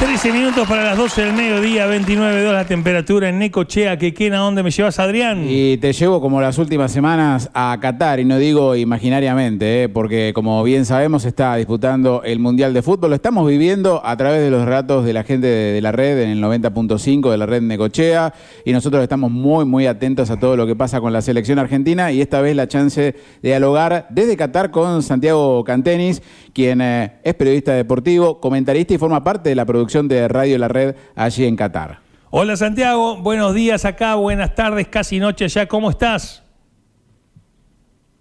13 0.00 0.32
minutos 0.32 0.66
para 0.66 0.82
las 0.82 0.96
12 0.96 1.24
del 1.26 1.34
mediodía, 1.34 1.84
29 1.84 2.50
la 2.50 2.64
temperatura 2.64 3.28
en 3.28 3.38
Necochea, 3.38 3.98
Quequén, 3.98 4.32
¿a 4.32 4.38
dónde 4.38 4.62
me 4.62 4.70
llevas, 4.70 4.98
Adrián? 4.98 5.44
Y 5.46 5.76
te 5.76 5.92
llevo 5.92 6.22
como 6.22 6.40
las 6.40 6.56
últimas 6.56 6.90
semanas 6.90 7.50
a 7.52 7.76
Qatar, 7.82 8.18
y 8.18 8.24
no 8.24 8.38
digo 8.38 8.74
imaginariamente, 8.76 9.82
¿eh? 9.82 9.88
porque 9.90 10.32
como 10.34 10.62
bien 10.64 10.86
sabemos 10.86 11.26
está 11.26 11.54
disputando 11.56 12.22
el 12.24 12.38
Mundial 12.38 12.72
de 12.72 12.80
Fútbol. 12.80 13.10
Lo 13.10 13.16
estamos 13.16 13.46
viviendo 13.46 14.00
a 14.02 14.16
través 14.16 14.40
de 14.40 14.50
los 14.50 14.64
ratos 14.64 15.04
de 15.04 15.12
la 15.12 15.22
gente 15.22 15.46
de, 15.46 15.80
la 15.82 15.92
red 15.92 16.18
en 16.20 16.30
el 16.30 16.42
90.5 16.42 17.30
de 17.30 17.36
la 17.36 17.44
red 17.44 17.60
Necochea, 17.60 18.32
y 18.64 18.72
nosotros 18.72 19.02
estamos 19.02 19.30
muy, 19.30 19.66
muy 19.66 19.86
atentos 19.86 20.30
a 20.30 20.38
todo 20.38 20.56
lo 20.56 20.66
que 20.66 20.76
pasa 20.76 21.02
con 21.02 21.12
la 21.12 21.20
selección 21.20 21.58
argentina, 21.58 22.10
y 22.10 22.22
esta 22.22 22.40
vez 22.40 22.56
la 22.56 22.68
chance 22.68 23.02
de 23.42 23.48
dialogar 23.48 24.06
desde 24.08 24.38
Qatar 24.38 24.70
con 24.70 25.02
Santiago 25.02 25.62
Cantenis, 25.62 26.22
quien 26.52 26.80
eh, 26.80 27.20
es 27.22 27.34
periodista 27.34 27.72
deportivo, 27.72 28.40
comentarista 28.40 28.94
y 28.94 28.98
forma 28.98 29.22
parte 29.22 29.48
de 29.48 29.54
la 29.54 29.64
producción 29.64 30.08
de 30.08 30.28
Radio 30.28 30.58
La 30.58 30.68
Red 30.68 30.94
allí 31.14 31.44
en 31.44 31.56
Qatar. 31.56 32.00
Hola 32.30 32.56
Santiago, 32.56 33.16
buenos 33.16 33.54
días 33.54 33.84
acá, 33.84 34.14
buenas 34.14 34.54
tardes, 34.54 34.86
casi 34.88 35.18
noche 35.18 35.48
ya, 35.48 35.66
¿cómo 35.66 35.90
estás? 35.90 36.42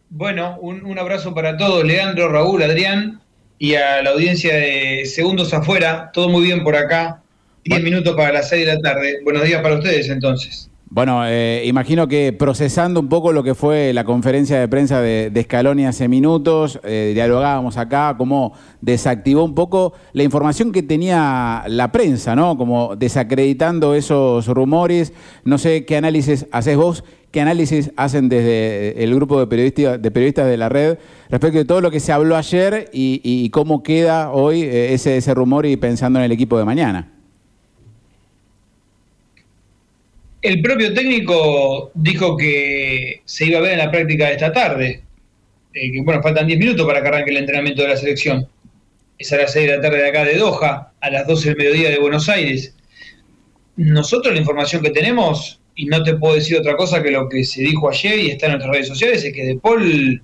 Bueno, 0.10 0.58
un, 0.62 0.98
abrazo 0.98 1.36
para 1.36 1.56
todos, 1.56 1.84
Leandro, 1.84 2.30
Raúl, 2.30 2.64
Adrián 2.64 3.22
y 3.60 3.76
a 3.76 4.02
la 4.02 4.10
audiencia 4.10 4.56
de 4.56 5.06
Segundos 5.06 5.54
Afuera, 5.54 6.10
todo 6.12 6.30
muy 6.30 6.44
bien 6.44 6.64
por 6.64 6.76
acá, 6.76 7.22
10 7.66 7.84
minutos 7.84 8.16
para 8.16 8.34
las 8.34 8.50
6 8.50 8.66
de 8.66 8.74
la 8.74 8.82
tarde, 8.82 9.20
buenos 9.24 9.44
días 9.44 9.62
para 9.62 9.76
ustedes 9.76 10.10
entonces. 10.10 10.69
Bueno, 10.92 11.22
eh, 11.24 11.66
imagino 11.68 12.08
que 12.08 12.34
procesando 12.34 13.00
un 13.00 13.10
poco 13.10 13.32
lo 13.32 13.44
que 13.44 13.54
fue 13.54 13.94
la 13.94 14.06
conferencia 14.06 14.60
de 14.60 14.68
prensa 14.68 15.00
de, 15.02 15.30
de 15.30 15.44
Scaloni 15.44 15.86
hace 15.86 16.08
minutos, 16.08 16.80
eh, 16.84 17.12
dialogábamos 17.14 17.78
acá, 17.78 18.16
cómo 18.18 18.54
desactivó 18.82 19.44
un 19.44 19.54
poco 19.54 19.94
la 20.14 20.24
información 20.24 20.72
que 20.72 20.82
tenía 20.82 21.64
la 21.68 21.92
prensa, 21.92 22.36
¿no? 22.36 22.58
Como 22.58 22.96
desacreditando 22.96 23.94
esos 23.94 24.48
rumores. 24.48 25.14
No 25.44 25.60
sé 25.60 25.86
qué 25.86 25.96
análisis 25.96 26.48
haces 26.52 26.76
vos, 26.76 27.04
qué 27.30 27.42
análisis 27.42 27.92
hacen 27.96 28.28
desde 28.28 29.04
el 29.04 29.14
grupo 29.14 29.40
de 29.40 29.46
periodistas 29.46 30.02
de, 30.02 30.10
periodistas 30.10 30.48
de 30.48 30.58
la 30.58 30.70
red 30.70 30.98
respecto 31.30 31.60
de 31.60 31.66
todo 31.66 31.82
lo 31.82 31.92
que 31.92 32.00
se 32.00 32.14
habló 32.14 32.36
ayer 32.36 32.90
y, 32.92 33.48
cómo 33.52 33.84
queda 33.84 34.32
hoy 34.32 34.64
eh, 34.64 34.96
ese, 34.96 35.18
ese 35.18 35.36
rumor 35.36 35.68
y 35.68 35.78
pensando 35.78 36.18
en 36.18 36.26
el 36.26 36.32
equipo 36.32 36.58
de 36.58 36.66
mañana. 36.66 37.19
El 40.42 40.62
propio 40.62 40.94
técnico 40.94 41.92
dijo 41.94 42.38
que 42.38 43.22
se 43.26 43.46
iba 43.46 43.60
a 43.60 43.62
ver 43.62 43.74
en 43.74 43.80
la 43.80 43.92
práctica 43.92 44.28
de 44.28 44.34
esta 44.34 44.54
tarde. 44.54 45.04
Eh, 45.74 45.92
que 45.92 46.02
bueno, 46.02 46.22
faltan 46.22 46.48
10 46.48 46.60
minutos 46.60 46.86
para 46.88 47.02
que 47.02 47.08
arranque 47.10 47.32
el 47.32 47.38
entrenamiento 47.38 47.82
de 47.82 47.90
la 47.90 47.98
selección. 47.98 48.48
Es 49.18 49.34
a 49.34 49.38
las 49.38 49.52
6 49.52 49.68
de 49.68 49.76
la 49.76 49.82
tarde 49.82 49.98
de 49.98 50.10
acá 50.10 50.24
de 50.24 50.38
Doha, 50.38 50.94
a 51.00 51.10
las 51.10 51.28
12 51.28 51.50
del 51.50 51.58
mediodía 51.58 51.90
de 51.90 52.00
Buenos 52.00 52.30
Aires. 52.30 52.74
Nosotros 53.76 54.34
la 54.34 54.40
información 54.40 54.82
que 54.82 54.92
tenemos, 54.92 55.60
y 55.76 55.86
no 55.86 56.04
te 56.04 56.16
puedo 56.16 56.36
decir 56.36 56.58
otra 56.58 56.78
cosa 56.78 57.04
que 57.04 57.12
lo 57.12 57.28
que 57.28 57.44
se 57.44 57.62
dijo 57.62 57.90
ayer 57.90 58.20
y 58.20 58.30
está 58.32 58.46
en 58.46 58.54
nuestras 58.54 58.74
redes 58.74 58.88
sociales, 58.88 59.24
es 59.26 59.34
que 59.34 59.46
De 59.46 59.56
Paul 59.58 60.22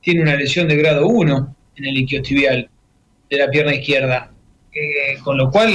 tiene 0.00 0.22
una 0.22 0.34
lesión 0.34 0.66
de 0.66 0.76
grado 0.76 1.06
1 1.06 1.56
en 1.76 1.84
el 1.84 1.96
isquiotibial 1.96 2.68
de 3.30 3.38
la 3.38 3.50
pierna 3.50 3.74
izquierda. 3.74 4.32
Eh, 4.72 5.18
con 5.22 5.38
lo 5.38 5.50
cual 5.52 5.72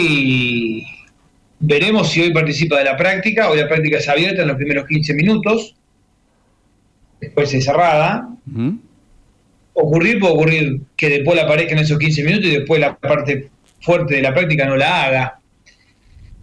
Veremos 1.59 2.09
si 2.09 2.21
hoy 2.21 2.31
participa 2.31 2.77
de 2.77 2.85
la 2.85 2.95
práctica. 2.95 3.49
Hoy 3.49 3.59
la 3.59 3.67
práctica 3.67 3.97
es 3.97 4.07
abierta 4.07 4.41
en 4.41 4.47
los 4.47 4.57
primeros 4.57 4.87
15 4.87 5.13
minutos. 5.13 5.75
Después 7.19 7.53
es 7.53 7.65
cerrada. 7.65 8.29
Ocurrir 9.73 10.19
puede 10.19 10.33
ocurrir 10.33 10.81
que 10.95 11.09
después 11.09 11.39
aparezca 11.39 11.73
en 11.73 11.79
esos 11.79 11.99
15 11.99 12.23
minutos 12.23 12.45
y 12.49 12.55
después 12.55 12.79
la 12.79 12.97
parte 12.97 13.49
fuerte 13.81 14.15
de 14.15 14.21
la 14.21 14.33
práctica 14.33 14.65
no 14.65 14.77
la 14.77 15.05
haga. 15.05 15.39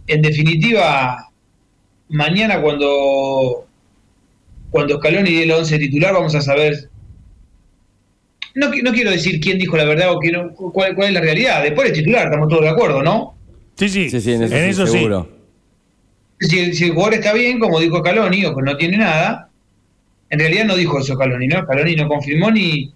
En 0.05 0.21
definitiva, 0.21 1.29
mañana 2.09 2.61
cuando, 2.61 3.65
cuando 4.69 4.97
Scaloni 4.97 5.33
dé 5.33 5.43
el 5.43 5.51
11 5.51 5.79
titular 5.79 6.13
vamos 6.13 6.35
a 6.35 6.41
saber 6.41 6.89
no, 8.57 8.69
no, 8.69 8.91
quiero 8.91 9.11
decir 9.11 9.39
quién 9.39 9.59
dijo 9.59 9.77
la 9.77 9.83
verdad 9.83 10.13
o 10.13 10.19
quién, 10.19 10.49
cuál, 10.49 10.95
cuál, 10.95 11.09
es 11.09 11.13
la 11.13 11.21
realidad. 11.21 11.61
Después 11.61 11.89
es 11.89 11.93
titular, 11.93 12.25
estamos 12.25 12.47
todos 12.47 12.63
de 12.63 12.69
acuerdo, 12.69 13.03
¿no? 13.03 13.36
Sí, 13.77 13.89
sí, 13.89 14.21
sí, 14.21 14.33
en 14.33 14.43
eso, 14.43 14.87
seguro. 14.87 15.29
Si, 16.39 16.59
el 16.59 16.93
jugador 16.93 17.15
está 17.15 17.33
bien, 17.33 17.59
como 17.59 17.79
dijo 17.79 18.01
Caloni, 18.01 18.45
o 18.45 18.55
que 18.55 18.61
no 18.61 18.75
tiene 18.77 18.97
nada, 18.97 19.49
en 20.29 20.39
realidad 20.39 20.65
no 20.65 20.75
dijo 20.75 20.99
eso 20.99 21.17
Caloni, 21.17 21.47
¿no? 21.47 21.65
Caloni 21.65 21.95
no 21.95 22.07
confirmó 22.07 22.51
ni, 22.51 22.91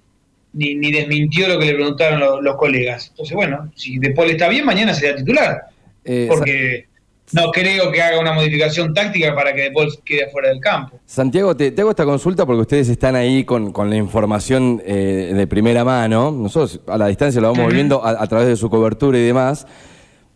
ni, 0.53 0.91
desmintió 0.91 1.47
lo 1.47 1.59
que 1.59 1.67
le 1.67 1.73
preguntaron 1.75 2.43
los, 2.43 2.55
colegas. 2.55 3.09
Entonces, 3.09 3.35
bueno, 3.35 3.71
si 3.75 3.99
De 3.99 4.11
Paul 4.11 4.31
está 4.31 4.47
bien, 4.49 4.65
mañana 4.65 4.93
será 4.93 5.15
titular. 5.15 5.61
Eh, 6.03 6.25
porque 6.27 6.87
no 7.33 7.51
creo 7.51 7.91
que 7.91 8.01
haga 8.01 8.19
una 8.19 8.33
modificación 8.33 8.91
táctica 8.93 9.35
para 9.35 9.53
que 9.53 9.61
De 9.61 9.71
Paul 9.71 9.89
quede 10.03 10.29
fuera 10.31 10.49
del 10.49 10.59
campo. 10.59 10.99
Santiago, 11.05 11.55
te, 11.55 11.73
hago 11.77 11.91
esta 11.91 12.05
consulta 12.05 12.45
porque 12.47 12.61
ustedes 12.61 12.89
están 12.89 13.15
ahí 13.15 13.43
con, 13.43 13.71
la 13.87 13.95
información 13.95 14.81
eh, 14.83 15.31
de 15.35 15.47
primera 15.47 15.83
mano. 15.83 16.31
Nosotros 16.31 16.81
a 16.87 16.97
la 16.97 17.07
distancia 17.07 17.39
lo 17.39 17.53
vamos 17.53 17.71
viendo 17.71 18.03
a, 18.03 18.21
a 18.21 18.27
través 18.27 18.47
de 18.47 18.55
su 18.55 18.69
cobertura 18.69 19.19
y 19.19 19.23
demás. 19.23 19.67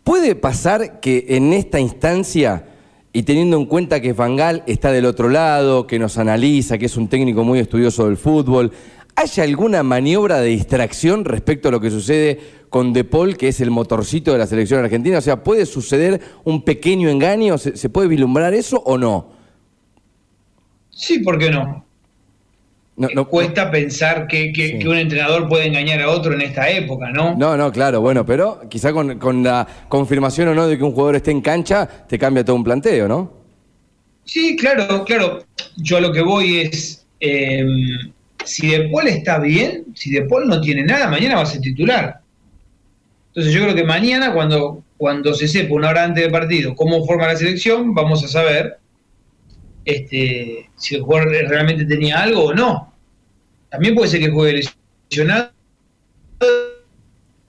¿Puede 0.06 0.36
pasar 0.36 1.00
que 1.00 1.26
en 1.30 1.52
esta 1.52 1.80
instancia, 1.80 2.68
y 3.12 3.24
teniendo 3.24 3.58
en 3.58 3.66
cuenta 3.66 4.02
que 4.02 4.14
Fangal 4.14 4.62
está 4.68 4.92
del 4.92 5.08
otro 5.08 5.30
lado, 5.30 5.88
que 5.88 5.98
nos 5.98 6.20
analiza, 6.20 6.78
que 6.78 6.86
es 6.86 6.96
un 6.96 7.08
técnico 7.08 7.44
muy 7.44 7.58
estudioso 7.58 8.06
del 8.06 8.16
fútbol, 8.16 8.72
haya 9.16 9.44
alguna 9.44 9.82
maniobra 9.82 10.42
de 10.42 10.50
distracción 10.50 11.26
respecto 11.26 11.70
a 11.70 11.72
lo 11.72 11.82
que 11.82 11.90
sucede 11.90 12.40
con 12.70 12.94
De 12.94 13.04
Paul, 13.04 13.36
que 13.36 13.48
es 13.48 13.62
el 13.62 13.72
motorcito 13.72 14.32
de 14.32 14.38
la 14.38 14.46
selección 14.46 14.84
argentina? 14.84 15.18
O 15.18 15.22
sea, 15.22 15.44
¿puede 15.44 15.66
suceder 15.66 16.22
un 16.44 16.64
pequeño 16.64 17.10
engaño? 17.10 17.58
¿Se, 17.58 17.90
puede 17.90 18.08
vislumbrar 18.08 18.54
eso 18.54 18.84
o 18.86 19.00
no? 19.00 19.32
Sí, 20.92 21.18
¿por 21.18 21.40
qué 21.40 21.50
no? 21.50 21.85
No, 22.98 23.28
cuesta 23.28 23.70
pensar 23.70 24.26
que, 24.26 24.80
un 24.88 24.98
entrenador 24.98 25.50
puede 25.50 25.68
engañar 25.68 26.02
a 26.02 26.10
otro 26.10 26.34
en 26.34 26.42
esta 26.42 26.70
época, 26.70 27.12
¿no? 27.12 27.36
No, 27.36 27.58
no, 27.58 27.70
claro, 27.70 28.00
bueno, 28.00 28.26
pero 28.26 28.62
quizá 28.70 28.94
con, 28.94 29.44
la 29.44 29.68
confirmación 29.90 30.48
o 30.50 30.56
no 30.56 30.66
de 30.68 30.78
que 30.78 30.84
un 30.84 30.94
jugador 30.94 31.18
esté 31.18 31.32
en 31.32 31.42
cancha, 31.42 31.86
te 31.86 32.18
cambia 32.18 32.46
todo 32.46 32.56
un 32.56 32.64
planteo, 32.64 33.08
¿no? 33.08 33.34
Sí, 34.24 34.56
claro, 34.56 35.04
claro. 35.04 35.44
Yo 35.76 35.98
a 35.98 36.02
lo 36.02 36.14
que 36.14 36.22
voy 36.22 36.62
es, 36.62 37.06
em, 37.20 38.14
si 38.46 38.70
De 38.70 38.88
Paul 38.90 39.08
está 39.08 39.40
bien, 39.40 39.86
si 39.94 40.12
De 40.12 40.22
Paul 40.22 40.48
no 40.48 40.62
tiene 40.62 40.84
nada, 40.84 41.10
mañana 41.10 41.36
va 41.36 41.42
a 41.42 41.48
ser 41.48 41.60
titular. 41.60 42.22
Entonces 43.28 43.54
yo 43.54 43.62
creo 43.62 43.76
que 43.76 43.84
mañana, 43.84 44.34
cuando, 44.34 44.84
cuando 44.96 45.34
se 45.34 45.50
sepa 45.50 45.76
una 45.76 45.90
hora 45.90 46.06
antes 46.06 46.24
del 46.24 46.32
partido 46.32 46.74
cómo 46.74 47.06
forma 47.06 47.28
la 47.28 47.36
selección, 47.36 47.94
vamos 47.94 48.24
a 48.24 48.30
saber 48.30 48.78
este, 49.86 50.70
si 50.76 50.96
el 50.96 51.02
jugador 51.02 51.30
realmente 51.30 51.86
tenía 51.86 52.22
algo 52.22 52.46
o 52.46 52.54
no. 52.54 52.94
También 53.70 53.96
puede 53.96 54.10
ser 54.10 54.20
que 54.20 54.32
juegue 54.32 54.64
lesionado 55.10 55.52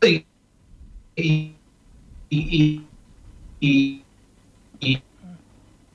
y, 0.03 0.25
y, 1.17 1.53
y, 3.61 4.03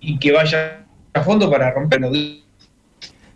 y 0.02 0.18
que 0.20 0.32
vaya 0.32 0.86
a 1.14 1.22
fondo 1.22 1.50
para 1.50 1.72
romperlo. 1.72 2.12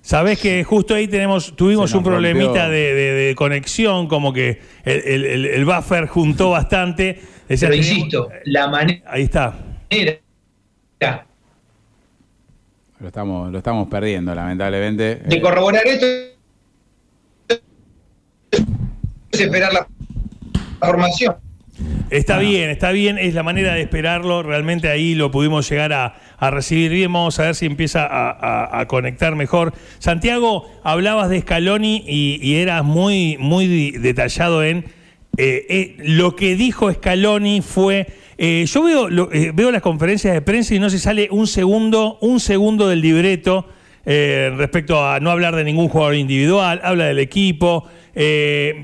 Sabés 0.01 0.39
que 0.39 0.63
justo 0.63 0.93
ahí 0.93 1.07
tenemos, 1.07 1.55
tuvimos 1.55 1.93
un 1.93 2.03
problemita 2.03 2.69
de, 2.69 3.33
conexión, 3.35 4.07
como 4.07 4.33
que 4.33 4.61
el, 4.83 5.65
buffer 5.65 6.07
juntó 6.07 6.51
bastante. 6.51 7.21
Pero 7.47 7.73
insisto, 7.73 8.29
la 8.45 8.67
manera. 8.67 9.01
Ahí 9.07 9.23
está. 9.23 9.57
Lo 12.99 13.07
estamos, 13.07 13.51
lo 13.51 13.57
estamos 13.57 13.87
perdiendo, 13.89 14.33
lamentablemente. 14.33 15.15
De 15.15 15.41
corroborar 15.41 15.85
esto 15.85 16.05
es 19.31 19.41
esperar 19.41 19.73
la 19.73 19.87
formación. 20.79 21.35
Está 22.09 22.37
bien, 22.37 22.69
está 22.69 22.91
bien, 22.91 23.17
es 23.17 23.33
la 23.33 23.43
manera 23.43 23.73
de 23.73 23.81
esperarlo, 23.81 24.43
realmente 24.43 24.89
ahí 24.89 25.13
lo 25.13 25.29
pudimos 25.31 25.69
llegar 25.69 25.91
a, 25.91 26.15
recibir 26.51 26.91
bien, 26.91 27.11
vamos 27.11 27.37
a 27.39 27.43
ver 27.43 27.55
si 27.55 27.65
empieza 27.65 28.07
a, 28.09 28.85
conectar 28.87 29.35
mejor. 29.35 29.73
Santiago, 29.99 30.71
hablabas 30.83 31.29
de 31.29 31.41
Scaloni 31.41 32.05
y, 32.07 32.55
eras 32.55 32.85
muy, 32.85 33.35
muy 33.39 33.91
detallado 33.91 34.63
en 34.63 34.85
eh, 35.37 35.65
eh, 35.67 35.95
lo 35.99 36.37
que 36.37 36.55
dijo 36.55 36.93
Scaloni 36.93 37.59
fue 37.61 38.07
eh, 38.37 38.65
yo 38.67 38.83
veo, 38.83 39.31
eh, 39.31 39.51
veo 39.53 39.71
las 39.71 39.81
conferencias 39.81 40.33
de 40.33 40.41
prensa 40.41 40.75
y 40.75 40.79
no 40.79 40.89
se 40.89 40.99
sale 40.99 41.29
un 41.31 41.47
segundo, 41.47 42.17
un 42.21 42.39
segundo 42.39 42.89
del 42.89 42.99
libreto 43.01 43.67
eh, 44.05 44.51
respecto 44.55 45.05
a 45.05 45.19
no 45.19 45.31
hablar 45.31 45.55
de 45.55 45.63
ningún 45.63 45.87
jugador 45.87 46.15
individual, 46.15 46.81
habla 46.83 47.05
del 47.05 47.19
equipo, 47.19 47.87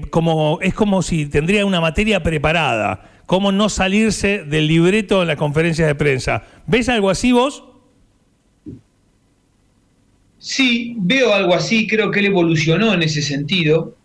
como, 0.09 0.59
es 0.61 0.73
como 0.73 1.01
si 1.01 1.25
tendría 1.25 1.65
una 1.65 1.79
materia 1.79 2.23
preparada, 2.23 3.09
cómo 3.25 3.51
no 3.51 3.69
salirse 3.69 4.43
del 4.43 4.67
libreto 4.67 5.21
en 5.21 5.27
las 5.27 5.37
conferencias 5.37 5.87
de 5.87 5.95
prensa. 5.95 6.43
¿Ves 6.67 6.89
algo 6.89 7.09
así 7.09 7.31
vos? 7.31 7.63
Sí, 10.39 10.95
veo 10.97 11.33
algo 11.33 11.53
así, 11.53 11.87
creo 11.87 12.09
que 12.09 12.19
él 12.19 12.25
evolucionó 12.25 12.93
en 12.93 13.03
ese 13.03 13.21
sentido, 13.21 13.95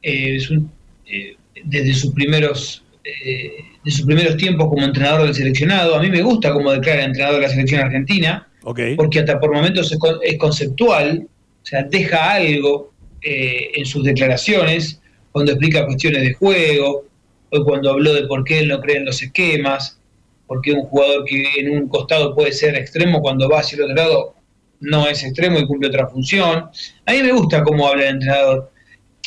desde 0.00 1.94
sus 1.94 2.12
primeros 2.12 2.81
eh, 3.04 3.64
de 3.84 3.90
sus 3.90 4.06
primeros 4.06 4.36
tiempos 4.36 4.68
como 4.68 4.84
entrenador 4.84 5.24
del 5.24 5.34
seleccionado. 5.34 5.96
A 5.96 6.00
mí 6.00 6.10
me 6.10 6.22
gusta 6.22 6.52
cómo 6.52 6.72
declara 6.72 7.04
entrenador 7.04 7.40
de 7.40 7.46
la 7.46 7.52
selección 7.52 7.82
argentina, 7.82 8.48
porque 8.96 9.20
hasta 9.20 9.40
por 9.40 9.52
momentos 9.52 9.92
es, 10.22 10.38
conceptual, 10.38 11.26
o 11.62 11.66
sea, 11.66 11.82
deja 11.84 12.32
algo 12.32 12.92
eh, 13.20 13.70
en 13.74 13.84
sus 13.84 14.04
declaraciones, 14.04 15.00
cuando 15.32 15.52
explica 15.52 15.86
cuestiones 15.86 16.22
de 16.22 16.34
juego, 16.34 17.04
o 17.50 17.64
cuando 17.64 17.90
habló 17.90 18.14
de 18.14 18.26
por 18.26 18.44
qué 18.44 18.60
él 18.60 18.68
no 18.68 18.80
cree 18.80 18.96
en 18.96 19.04
los 19.04 19.22
esquemas, 19.22 19.98
por 20.46 20.60
qué 20.60 20.72
un 20.72 20.82
jugador 20.82 21.24
que 21.24 21.44
en 21.58 21.70
un 21.70 21.88
costado 21.88 22.34
puede 22.34 22.52
ser 22.52 22.76
extremo 22.76 23.20
cuando 23.20 23.48
va 23.48 23.60
hacia 23.60 23.76
el 23.76 23.82
otro 23.82 23.96
lado 23.96 24.34
no 24.82 25.06
es 25.06 25.22
extremo 25.22 25.58
y 25.58 25.66
cumple 25.66 25.88
otra 25.88 26.08
función. 26.08 26.68
A 27.06 27.12
mí 27.12 27.22
me 27.22 27.32
gusta 27.32 27.62
cómo 27.62 27.86
habla 27.86 28.02
el 28.02 28.14
entrenador 28.14 28.71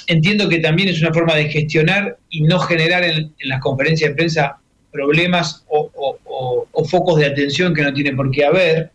entiendo 0.08 0.50
que 0.50 0.60
también 0.60 0.90
es 0.90 1.02
una 1.02 1.14
forma 1.14 1.36
de 1.36 1.50
gestionar 1.50 2.18
y 2.30 2.42
no 2.42 2.60
generar 2.60 3.04
en, 3.04 3.34
las 3.44 3.62
conferencias 3.62 4.12
de 4.12 4.16
prensa 4.16 4.58
problemas 4.92 5.66
o, 5.68 5.92
focos 6.90 7.20
de 7.20 7.26
atención 7.26 7.74
que 7.74 7.82
no 7.82 7.94
tiene 7.94 8.14
por 8.14 8.32
qué 8.32 8.46
haber. 8.46 8.92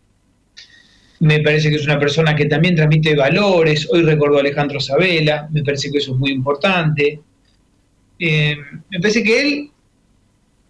Me 1.19 1.39
parece 1.41 1.69
que 1.69 1.75
es 1.75 1.85
una 1.85 1.99
persona 1.99 2.35
que 2.35 2.45
también 2.45 2.75
transmite 2.75 3.15
valores. 3.15 3.87
Hoy 3.91 4.01
recuerdo 4.03 4.37
a 4.37 4.39
Alejandro 4.39 4.79
Sabela, 4.79 5.47
me 5.51 5.63
parece 5.63 5.91
que 5.91 5.99
eso 5.99 6.13
es 6.13 6.17
muy 6.17 6.31
importante. 6.31 7.19
Eh, 8.17 8.55
me 8.89 8.99
parece 8.99 9.23
que 9.23 9.41
él 9.41 9.71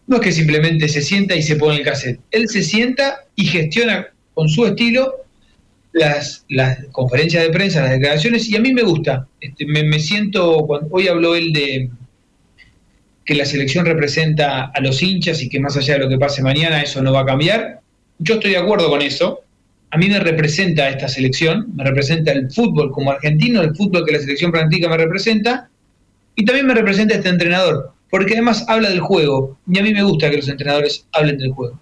no 0.08 0.18
es 0.18 0.22
que 0.24 0.32
simplemente 0.32 0.90
se 0.90 1.02
sienta 1.02 1.36
y 1.36 1.42
se 1.42 1.56
pone 1.56 1.78
el 1.78 1.84
cassette. 1.84 2.20
Él 2.32 2.50
se 2.50 2.64
sienta 2.64 3.20
y 3.36 3.46
gestiona 3.46 4.08
con 4.34 4.50
su 4.50 4.66
estilo 4.66 5.21
las, 5.94 6.46
las 6.50 6.86
conferencias 6.92 7.44
de 7.44 7.50
prensa, 7.50 7.82
las 7.82 7.92
declaraciones, 7.92 8.50
y 8.50 8.56
a 8.56 8.60
mí 8.60 8.74
me 8.74 8.84
gusta. 8.84 9.28
Este, 9.40 9.66
me, 9.66 10.00
siento, 10.00 10.66
cuando, 10.66 10.88
hoy 10.92 11.08
habló 11.08 11.36
él 11.36 11.52
de 11.52 11.90
que 13.26 13.36
la 13.36 13.46
selección 13.46 13.86
representa 13.86 14.72
a 14.74 14.82
los 14.82 15.02
hinchas 15.02 15.42
y 15.42 15.50
que 15.50 15.60
más 15.60 15.78
allá 15.78 15.94
de 15.96 16.00
lo 16.02 16.10
que 16.10 16.18
pase 16.18 16.42
mañana 16.42 16.82
eso 16.82 17.02
no 17.02 17.14
va 17.14 17.22
a 17.22 17.26
cambiar. 17.26 17.82
Yo 18.20 18.36
estoy 18.36 18.52
de 18.52 18.58
acuerdo 18.58 18.90
con 18.90 19.02
eso. 19.02 19.42
A 19.92 19.98
mí 19.98 20.08
me 20.08 20.20
representa 20.20 20.90
esta 20.90 21.08
selección, 21.08 21.68
me 21.76 21.84
representa 21.84 22.32
el 22.32 22.50
fútbol 22.50 22.92
como 22.92 23.12
argentino, 23.12 23.62
el 23.62 23.76
fútbol 23.76 24.06
que 24.06 24.14
la 24.14 24.20
selección 24.20 24.52
practica 24.52 24.88
me 24.88 24.98
representa, 24.98 25.70
y 26.36 26.46
también 26.46 26.66
me 26.66 26.74
representa 26.74 27.16
este 27.16 27.28
entrenador, 27.28 27.92
porque 28.10 28.34
además 28.34 28.64
habla 28.70 28.90
del 28.90 29.02
juego, 29.02 29.58
y 29.70 29.80
a 29.80 29.84
mí 29.84 29.94
me 29.94 30.04
gusta 30.04 30.30
que 30.30 30.38
los 30.38 30.48
entrenadores 30.48 31.06
hablen 31.12 31.38
del 31.38 31.52
juego. 31.52 31.78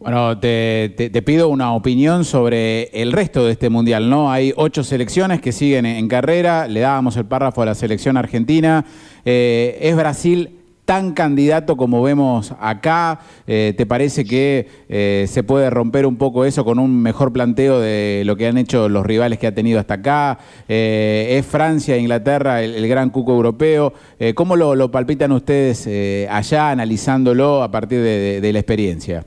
Bueno, 0.00 0.38
te, 0.38 1.22
pido 1.26 1.48
una 1.48 1.74
opinión 1.74 2.24
sobre 2.24 2.84
el 2.92 3.10
resto 3.10 3.44
de 3.44 3.50
este 3.50 3.68
mundial, 3.68 4.08
¿no? 4.08 4.30
Hay 4.30 4.52
ocho 4.54 4.84
selecciones 4.84 5.40
que 5.40 5.50
siguen 5.50 5.86
en 5.86 6.06
carrera, 6.06 6.68
le 6.68 6.80
dábamos 6.80 7.16
el 7.16 7.24
párrafo 7.24 7.62
a 7.62 7.66
la 7.66 7.74
selección 7.74 8.16
argentina. 8.16 8.84
Eh, 9.24 9.76
¿Es 9.80 9.96
Brasil 9.96 10.50
tan 10.84 11.14
candidato 11.14 11.76
como 11.76 12.00
vemos 12.00 12.54
acá? 12.60 13.18
Eh, 13.48 13.74
¿Te 13.76 13.86
parece 13.86 14.24
que 14.24 14.68
eh, 14.88 15.26
se 15.28 15.42
puede 15.42 15.68
romper 15.68 16.06
un 16.06 16.14
poco 16.14 16.44
eso 16.44 16.64
con 16.64 16.78
un 16.78 17.02
mejor 17.02 17.32
planteo 17.32 17.80
de 17.80 18.22
lo 18.24 18.36
que 18.36 18.46
han 18.46 18.56
hecho 18.56 18.88
los 18.88 19.04
rivales 19.04 19.40
que 19.40 19.48
ha 19.48 19.54
tenido 19.54 19.80
hasta 19.80 19.94
acá? 19.94 20.38
¿Es 20.68 21.44
Francia 21.44 21.96
Inglaterra 21.96 22.62
el, 22.62 22.86
gran 22.86 23.10
cuco 23.10 23.32
europeo? 23.32 23.92
¿Cómo 24.36 24.54
lo, 24.54 24.90
palpitan 24.92 25.32
ustedes 25.32 25.88
allá, 26.30 26.70
analizándolo 26.70 27.64
a 27.64 27.70
partir 27.72 28.00
de 28.00 28.50
la 28.52 28.60
experiencia? 28.60 29.24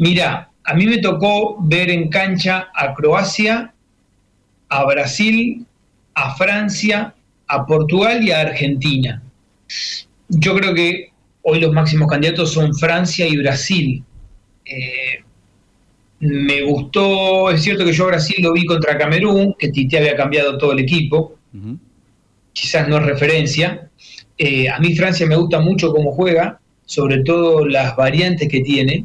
Mira, 0.00 0.50
a 0.64 0.72
mí 0.72 0.86
me 0.86 0.96
tocó 0.96 1.58
ver 1.60 1.90
en 1.90 2.08
cancha 2.08 2.70
a 2.74 2.94
Croacia, 2.94 3.74
a 4.70 4.84
Brasil, 4.86 5.66
a 6.14 6.34
Francia, 6.36 7.14
a 7.46 7.66
Portugal 7.66 8.24
y 8.24 8.30
a 8.30 8.40
Argentina. 8.40 9.22
Yo 10.30 10.54
creo 10.54 10.72
que 10.72 11.10
hoy 11.42 11.60
los 11.60 11.74
máximos 11.74 12.08
candidatos 12.08 12.50
son 12.50 12.74
Francia 12.74 13.28
y 13.28 13.36
Brasil. 13.36 14.02
Eh, 14.64 15.22
me 16.20 16.62
gustó, 16.62 17.50
es 17.50 17.62
cierto 17.62 17.84
que 17.84 17.92
yo 17.92 18.04
a 18.04 18.12
Brasil 18.12 18.36
lo 18.40 18.54
vi 18.54 18.64
contra 18.64 18.96
Camerún, 18.96 19.54
que 19.58 19.68
Tite 19.68 19.98
había 19.98 20.16
cambiado 20.16 20.56
todo 20.56 20.72
el 20.72 20.78
equipo, 20.78 21.36
quizás 22.54 22.88
no 22.88 22.96
es 22.96 23.04
referencia. 23.04 23.90
Eh, 24.38 24.66
a 24.70 24.78
mí 24.78 24.94
Francia 24.94 25.26
me 25.26 25.36
gusta 25.36 25.60
mucho 25.60 25.92
cómo 25.92 26.12
juega, 26.12 26.58
sobre 26.86 27.22
todo 27.22 27.66
las 27.66 27.94
variantes 27.96 28.48
que 28.48 28.60
tiene 28.60 29.04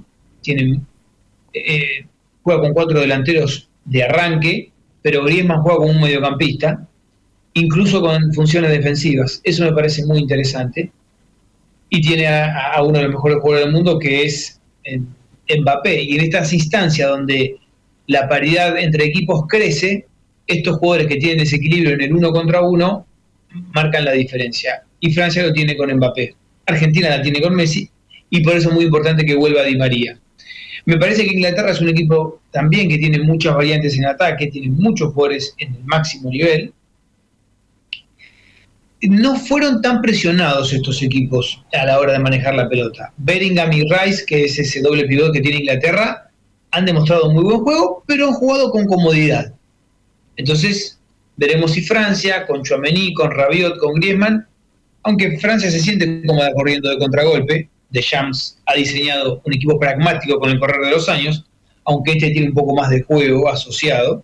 eh, 1.53 2.05
juega 2.43 2.61
con 2.61 2.73
cuatro 2.73 2.99
delanteros 2.99 3.69
de 3.85 4.03
arranque, 4.03 4.71
pero 5.01 5.23
Griezmann 5.23 5.61
juega 5.61 5.77
como 5.77 5.91
un 5.91 6.01
mediocampista, 6.01 6.87
incluso 7.53 8.01
con 8.01 8.33
funciones 8.33 8.71
defensivas. 8.71 9.41
Eso 9.43 9.63
me 9.63 9.73
parece 9.73 10.05
muy 10.05 10.19
interesante. 10.19 10.91
Y 11.89 12.01
tiene 12.01 12.27
a, 12.27 12.81
uno 12.83 12.97
de 12.97 13.03
los 13.05 13.13
mejores 13.13 13.37
jugadores 13.37 13.65
del 13.65 13.73
mundo, 13.73 13.99
que 13.99 14.23
es 14.23 14.59
eh, 14.83 14.99
Mbappé. 15.59 16.01
Y 16.01 16.15
en 16.15 16.21
estas 16.21 16.51
instancias 16.53 17.09
donde 17.09 17.57
la 18.07 18.27
paridad 18.27 18.77
entre 18.77 19.05
equipos 19.05 19.45
crece, 19.47 20.07
estos 20.47 20.77
jugadores 20.77 21.07
que 21.07 21.17
tienen 21.17 21.39
desequilibrio 21.39 21.93
en 21.93 22.01
el 22.01 22.13
uno 22.13 22.31
contra 22.31 22.61
uno 22.61 23.05
marcan 23.73 24.05
la 24.05 24.11
diferencia. 24.11 24.83
Y 24.99 25.13
Francia 25.13 25.43
lo 25.43 25.53
tiene 25.53 25.77
con 25.77 25.93
Mbappé. 25.93 26.35
Argentina 26.65 27.09
la 27.09 27.21
tiene 27.21 27.41
con 27.41 27.55
Messi 27.55 27.89
y 28.29 28.41
por 28.43 28.55
eso 28.55 28.69
es 28.69 28.75
muy 28.75 28.85
importante 28.85 29.25
que 29.25 29.35
vuelva 29.35 29.63
Di 29.63 29.77
María. 29.77 30.19
Me 30.85 30.97
parece 30.97 31.23
que 31.23 31.33
Inglaterra 31.33 31.71
es 31.71 31.81
un 31.81 31.89
equipo 31.89 32.41
también 32.51 32.87
que 32.87 32.97
tiene 32.97 33.19
muchas 33.19 33.55
variantes 33.55 33.97
en 33.97 34.05
ataque, 34.05 34.47
tiene 34.47 34.69
muchos 34.69 35.13
jugadores 35.13 35.55
en 35.57 35.75
el 35.75 35.83
máximo 35.83 36.29
nivel. 36.29 36.73
No 39.01 39.35
fueron 39.35 39.81
tan 39.81 40.01
presionados 40.01 40.73
estos 40.73 41.01
equipos 41.01 41.61
a 41.73 41.85
la 41.85 41.99
hora 41.99 42.13
de 42.13 42.19
manejar 42.19 42.55
la 42.55 42.69
pelota. 42.69 43.11
Bellingham 43.17 43.73
y 43.73 43.81
Rice, 43.81 44.25
que 44.25 44.45
es 44.45 44.57
ese 44.57 44.81
doble 44.81 45.05
pivot 45.05 45.33
que 45.33 45.41
tiene 45.41 45.59
Inglaterra, 45.59 46.29
han 46.71 46.85
demostrado 46.85 47.31
muy 47.31 47.43
buen 47.43 47.59
juego, 47.59 48.03
pero 48.05 48.27
han 48.27 48.33
jugado 48.33 48.69
con 48.69 48.85
comodidad. 48.85 49.53
Entonces, 50.37 50.99
veremos 51.37 51.71
si 51.71 51.81
Francia, 51.81 52.45
con 52.45 52.63
Chouameni, 52.63 53.13
con 53.13 53.31
Rabiot, 53.31 53.77
con 53.79 53.95
Griezmann, 53.95 54.47
aunque 55.03 55.37
Francia 55.39 55.69
se 55.71 55.79
siente 55.79 56.21
cómoda 56.25 56.51
corriendo 56.53 56.89
de 56.89 56.97
contragolpe, 56.97 57.69
de 57.95 58.01
Shams 58.01 58.59
ha 58.65 58.75
diseñado 58.75 59.41
un 59.43 59.53
equipo 59.53 59.79
pragmático 59.79 60.37
con 60.37 60.51
el 60.51 60.59
correr 60.59 60.81
de 60.81 60.91
los 60.91 61.09
años, 61.09 61.45
aunque 61.85 62.11
este 62.11 62.29
tiene 62.31 62.49
un 62.49 62.53
poco 62.53 62.75
más 62.75 62.89
de 62.89 63.01
juego 63.01 63.49
asociado. 63.49 64.23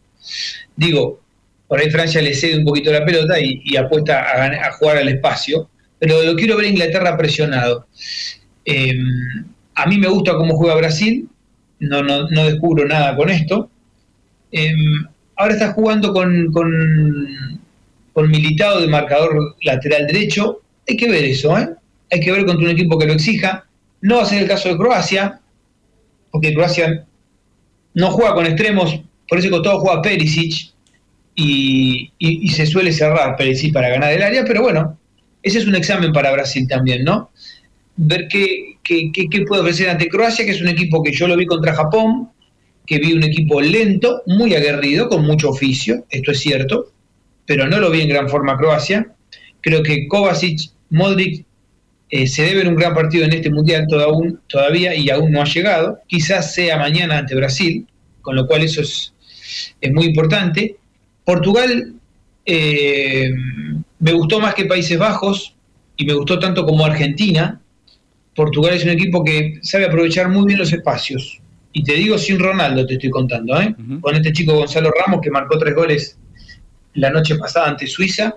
Digo, 0.75 1.19
por 1.68 1.79
ahí 1.79 1.89
Francia 1.89 2.21
le 2.21 2.33
cede 2.33 2.57
un 2.57 2.65
poquito 2.65 2.91
la 2.91 3.06
pelota 3.06 3.35
y, 3.39 3.75
apuesta 3.77 4.19
a, 4.21 4.71
jugar 4.73 4.97
al 4.97 5.07
espacio, 5.07 5.69
pero 5.97 6.21
lo 6.21 6.35
quiero 6.35 6.57
ver 6.57 6.68
Inglaterra 6.68 7.18
presionado. 7.18 7.88
Em, 8.65 9.45
a 9.75 9.85
mí 9.88 9.97
me 9.97 10.07
gusta 10.07 10.35
cómo 10.35 10.56
juega 10.56 10.75
Brasil, 10.75 11.27
no, 11.79 12.03
no, 12.03 12.43
descubro 12.43 12.86
nada 12.86 13.15
con 13.15 13.29
esto. 13.29 13.69
Em, 14.51 15.05
ahora 15.38 15.53
está 15.53 15.72
jugando 15.72 16.13
con, 16.13 16.51
con, 16.51 16.69
con 18.12 18.29
Militado 18.29 18.81
de 18.81 18.88
marcador 18.88 19.55
lateral 19.62 20.07
derecho. 20.07 20.60
Hay 20.88 20.98
que 20.98 21.10
ver 21.10 21.24
eso, 21.24 21.57
¿eh? 21.57 21.69
hay 22.12 22.19
que 22.19 22.31
ver 22.31 22.45
contra 22.45 22.65
un 22.65 22.72
equipo 22.72 22.98
que 23.00 23.07
lo 23.07 23.13
exija. 23.13 23.65
No 24.01 24.17
va 24.17 24.24
a 24.24 24.25
ser 24.25 24.41
el 24.41 24.48
caso 24.48 24.70
de 24.70 24.77
Croacia, 24.77 25.39
porque 26.31 26.53
Croacia 26.53 27.05
no 27.93 28.12
juega 28.12 28.34
con 28.34 28.46
extremos, 28.46 29.00
por 29.27 29.39
eso 29.39 29.62
todo 29.62 29.79
juega 29.79 30.01
Perisic 30.01 30.72
y, 31.36 32.12
se 32.53 32.65
suele 32.65 32.91
cerrar 32.91 33.36
Perisic 33.36 33.74
para 33.74 33.89
ganar 33.89 34.12
el 34.12 34.22
área, 34.22 34.43
pero 34.46 34.62
bueno, 34.62 34.98
ese 35.43 35.60
es 35.60 35.67
un 35.67 35.75
examen 35.75 36.12
para 36.12 36.31
Brasil 36.31 36.67
también, 36.67 37.03
¿no? 37.03 37.31
Ver 37.96 38.27
qué, 38.27 38.77
qué, 38.84 39.46
puede 39.48 39.62
ofrecer 39.62 39.89
ante 39.89 40.08
Croacia, 40.08 40.46
que 40.46 40.51
es 40.51 40.62
un 40.62 40.67
equipo 40.67 41.03
que 41.03 41.12
yo 41.12 41.27
lo 41.27 41.36
vi 41.36 41.46
contra 41.46 41.74
Japón, 41.74 42.29
que 42.86 43.00
vi 43.00 43.13
un 43.13 43.24
equipo 43.24 43.62
lento, 43.62 44.24
muy 44.25 44.55
aguerrido, 44.55 45.08
con 45.10 45.25
mucho 45.25 45.50
oficio, 45.50 46.05
esto 46.10 46.31
es 46.31 46.39
cierto, 46.39 46.91
pero 47.46 47.67
no 47.67 47.79
lo 47.79 47.89
vi 47.91 48.01
en 48.01 48.10
gran 48.10 48.29
forma 48.29 48.58
Croacia. 48.58 49.13
Creo 49.62 49.84
que 49.84 50.08
Kovacic, 50.08 50.72
Modric 50.89 51.46
eh, 52.13 52.27
se 52.27 52.44
debe 52.44 52.68
un 52.68 52.75
gran 52.75 52.94
partido 52.94 53.24
en 53.24 53.32
este 53.32 53.50
mundial 53.50 53.88
todavía 54.48 54.94
y 54.94 55.10
aún 55.10 55.32
no 55.32 55.41
ha 55.41 55.46
llegado. 55.46 56.00
Quizás 56.08 56.53
sea 56.53 56.77
mañana 56.77 57.18
ante 57.18 57.36
Brasil, 57.36 57.88
con 58.22 58.36
lo 58.36 58.46
cual 58.46 58.63
eso 58.63 58.82
es, 58.82 59.13
muy 59.94 60.08
importante. 60.08 60.75
Portugal 61.24 61.94
eh, 62.46 63.32
me 64.00 64.12
gustó 64.12 64.41
más 64.41 64.53
que 64.56 64.65
Países 64.65 65.00
Bajos 65.00 65.56
y 65.96 66.06
me 66.06 66.13
gustó 66.13 66.38
tanto 66.38 66.65
como 66.65 66.86
Argentina. 66.86 67.62
Portugal 68.36 68.74
es 68.74 68.84
un 68.84 68.89
equipo 68.89 69.24
que 69.24 69.60
sabe 69.62 69.86
aprovechar 69.86 70.27
muy 70.27 70.46
bien 70.46 70.60
los 70.60 70.74
espacios. 70.74 71.39
Y 71.72 71.86
te 71.86 71.94
digo 71.94 72.18
sin 72.18 72.39
Ronaldo, 72.39 72.86
te 72.86 72.96
estoy 72.96 73.10
contando, 73.10 73.60
¿eh? 73.62 73.74
con 74.01 74.13
este 74.13 74.34
chico 74.34 74.53
Gonzalo 74.53 74.91
Ramos 74.91 75.22
que 75.22 75.32
marcó 75.32 75.58
tres 75.58 75.74
goles 75.74 76.18
la 76.96 77.10
noche 77.10 77.36
pasada 77.36 77.70
ante 77.70 77.88
Suiza 77.88 78.36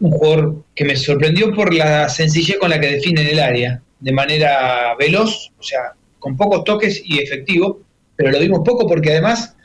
un 0.00 0.10
jugador 0.10 0.64
que 0.74 0.84
me 0.84 0.96
sorprendió 0.96 1.52
por 1.52 1.72
la 1.74 2.08
sencillez 2.08 2.58
con 2.58 2.70
la 2.70 2.80
que 2.80 2.94
define 2.94 3.30
el 3.30 3.38
área, 3.38 3.82
de 4.00 4.12
manera 4.12 4.94
veloz, 4.98 5.52
o 5.58 5.62
sea, 5.62 5.92
con 6.18 6.36
pocos 6.36 6.64
toques 6.64 7.02
y 7.04 7.18
efectivo, 7.18 7.80
pero 8.16 8.30
lo 8.30 8.40
vimos 8.40 8.60
poco 8.64 8.86
porque 8.86 9.12
además 9.12 9.56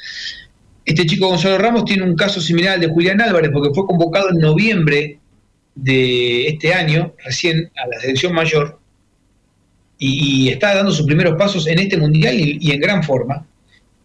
este 0.86 1.05
chico 1.05 1.27
Gonzalo 1.27 1.58
Ramos 1.58 1.86
tiene 1.86 2.03
un 2.03 2.15
caso 2.15 2.41
similar 2.41 2.75
al 2.75 2.82
de 2.82 2.88
Julián 2.88 3.22
Álvarez, 3.22 3.51
porque 3.53 3.74
fue 3.74 3.86
convocado 3.86 4.29
en 4.29 4.39
noviembre 4.39 5.20
de 5.75 6.48
este 6.48 6.74
año, 6.74 7.13
recién 7.24 7.72
a 7.75 7.88
la 7.88 8.00
selección 8.00 8.34
mayor, 8.34 8.79
y, 9.98 10.50
está 10.50 10.75
dando 10.75 10.91
sus 10.91 11.05
primeros 11.05 11.36
pasos 11.38 11.65
en 11.67 11.79
este 11.79 11.96
mundial 11.98 12.36
y, 12.38 12.72
en 12.72 12.79
gran 12.82 13.03
forma. 13.03 13.46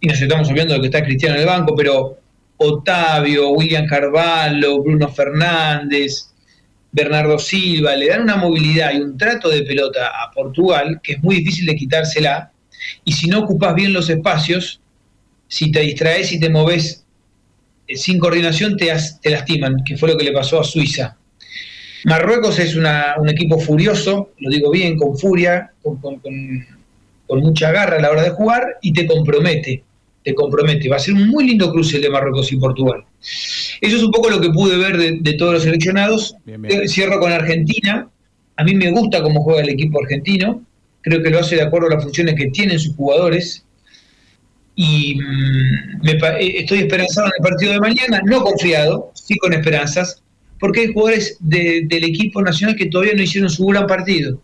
Y 0.01 0.07
nos 0.07 0.21
estamos 0.21 0.49
olvidando 0.49 0.75
de 0.75 0.81
que 0.81 0.87
está 0.87 1.03
Cristiano 1.03 1.35
en 1.35 1.41
el 1.41 1.47
banco, 1.47 1.75
pero 1.75 2.19
Otavio, 2.59 3.51
William 3.51 3.87
Carvalho, 3.87 4.83
Bruno 4.83 5.09
Fernández, 5.09 6.29
Bernardo 6.93 7.39
Silva, 7.39 7.95
le 7.97 8.09
dan 8.09 8.23
una 8.23 8.37
movilidad 8.37 8.93
y 8.93 9.01
un 9.01 9.17
trato 9.17 9.49
de 9.49 9.63
pelota 9.63 10.09
a 10.09 10.31
Portugal 10.31 11.01
que 11.03 11.13
es 11.15 11.23
muy 11.23 11.37
difícil 11.37 11.67
de 11.67 11.77
quitársela. 11.77 12.53
Y 13.05 13.13
si 13.13 13.29
no 13.29 13.41
ocupas 13.41 13.75
bien 13.75 13.93
los 13.93 14.09
espacios, 14.11 14.81
si 15.49 15.71
te 15.71 15.81
distraes 15.81 16.33
y 16.33 16.41
te 16.41 16.51
moves 16.51 17.05
eh, 17.87 17.97
sin 17.97 18.19
coordinación, 18.19 18.77
te, 18.77 18.93
te 19.23 19.31
lastiman, 19.31 19.85
que 19.85 19.97
fue 19.97 20.11
lo 20.11 20.17
que 20.17 20.25
le 20.25 20.33
pasó 20.33 20.61
a 20.61 20.65
Suiza. 20.65 21.17
Marruecos 22.05 22.59
es 22.59 22.77
un 22.77 23.29
equipo 23.29 23.59
furioso, 23.59 24.31
lo 24.39 24.51
digo 24.51 24.71
bien, 24.71 24.97
con 24.97 25.19
furia, 25.19 25.73
con, 25.83 26.21
mucha 27.41 27.73
garra 27.73 27.97
a 27.97 28.01
la 28.01 28.11
hora 28.11 28.23
de 28.23 28.31
jugar 28.31 28.79
y 28.81 28.93
te 28.93 29.07
compromete, 29.07 29.83
te 30.29 30.35
compromete. 30.35 30.89
Va 30.89 30.97
a 30.97 30.99
ser 30.99 31.15
un 31.15 31.29
muy 31.29 31.47
lindo 31.47 31.73
cruce 31.73 31.97
el 31.97 32.03
de 32.03 32.11
Marruecos 32.11 32.53
y 32.53 32.57
Portugal. 32.57 33.05
Eso 33.81 33.97
es 33.97 34.03
un 34.03 34.11
poco 34.11 34.29
lo 34.29 34.41
que 34.41 34.51
pude 34.51 34.77
ver 34.77 34.97
de, 34.99 35.33
todos 35.35 35.55
los 35.55 35.63
seleccionados. 35.63 36.37
Eh, 36.47 36.87
cierro 36.87 37.19
con 37.19 37.33
Argentina. 37.33 38.09
A 38.57 38.65
mí 38.65 38.75
me 38.75 38.91
gusta 38.91 39.23
cómo 39.23 39.43
juega 39.43 39.63
el 39.63 39.71
equipo 39.71 40.01
argentino. 40.03 40.63
Creo 41.01 41.23
que 41.23 41.31
lo 41.31 41.39
hace 41.39 41.57
de 41.57 41.63
acuerdo 41.63 41.87
a 41.89 41.95
las 41.95 42.05
funciones 42.05 42.35
que 42.35 42.49
tienen 42.49 42.79
sus 42.79 42.95
jugadores. 42.95 43.65
Y 44.75 45.17
mm, 45.17 46.07
eh, 46.07 46.55
estoy 46.59 46.81
esperanzado 46.81 47.29
en 47.29 47.33
el 47.39 47.51
partido 47.51 47.73
de 47.73 47.81
mañana, 47.81 48.21
no 48.27 48.43
confiado, 48.43 49.11
sí 49.15 49.37
con 49.39 49.55
esperanzas, 49.55 50.23
porque 50.61 50.81
hay 50.81 50.93
jugadores 50.93 51.39
del 51.41 52.05
equipo 52.05 52.43
nacional 52.43 52.77
que 52.77 52.87
todavía 52.87 53.15
no 53.15 53.23
hicieron 53.23 53.49
su 53.49 53.65
gran 53.67 53.87
partido. 53.87 54.39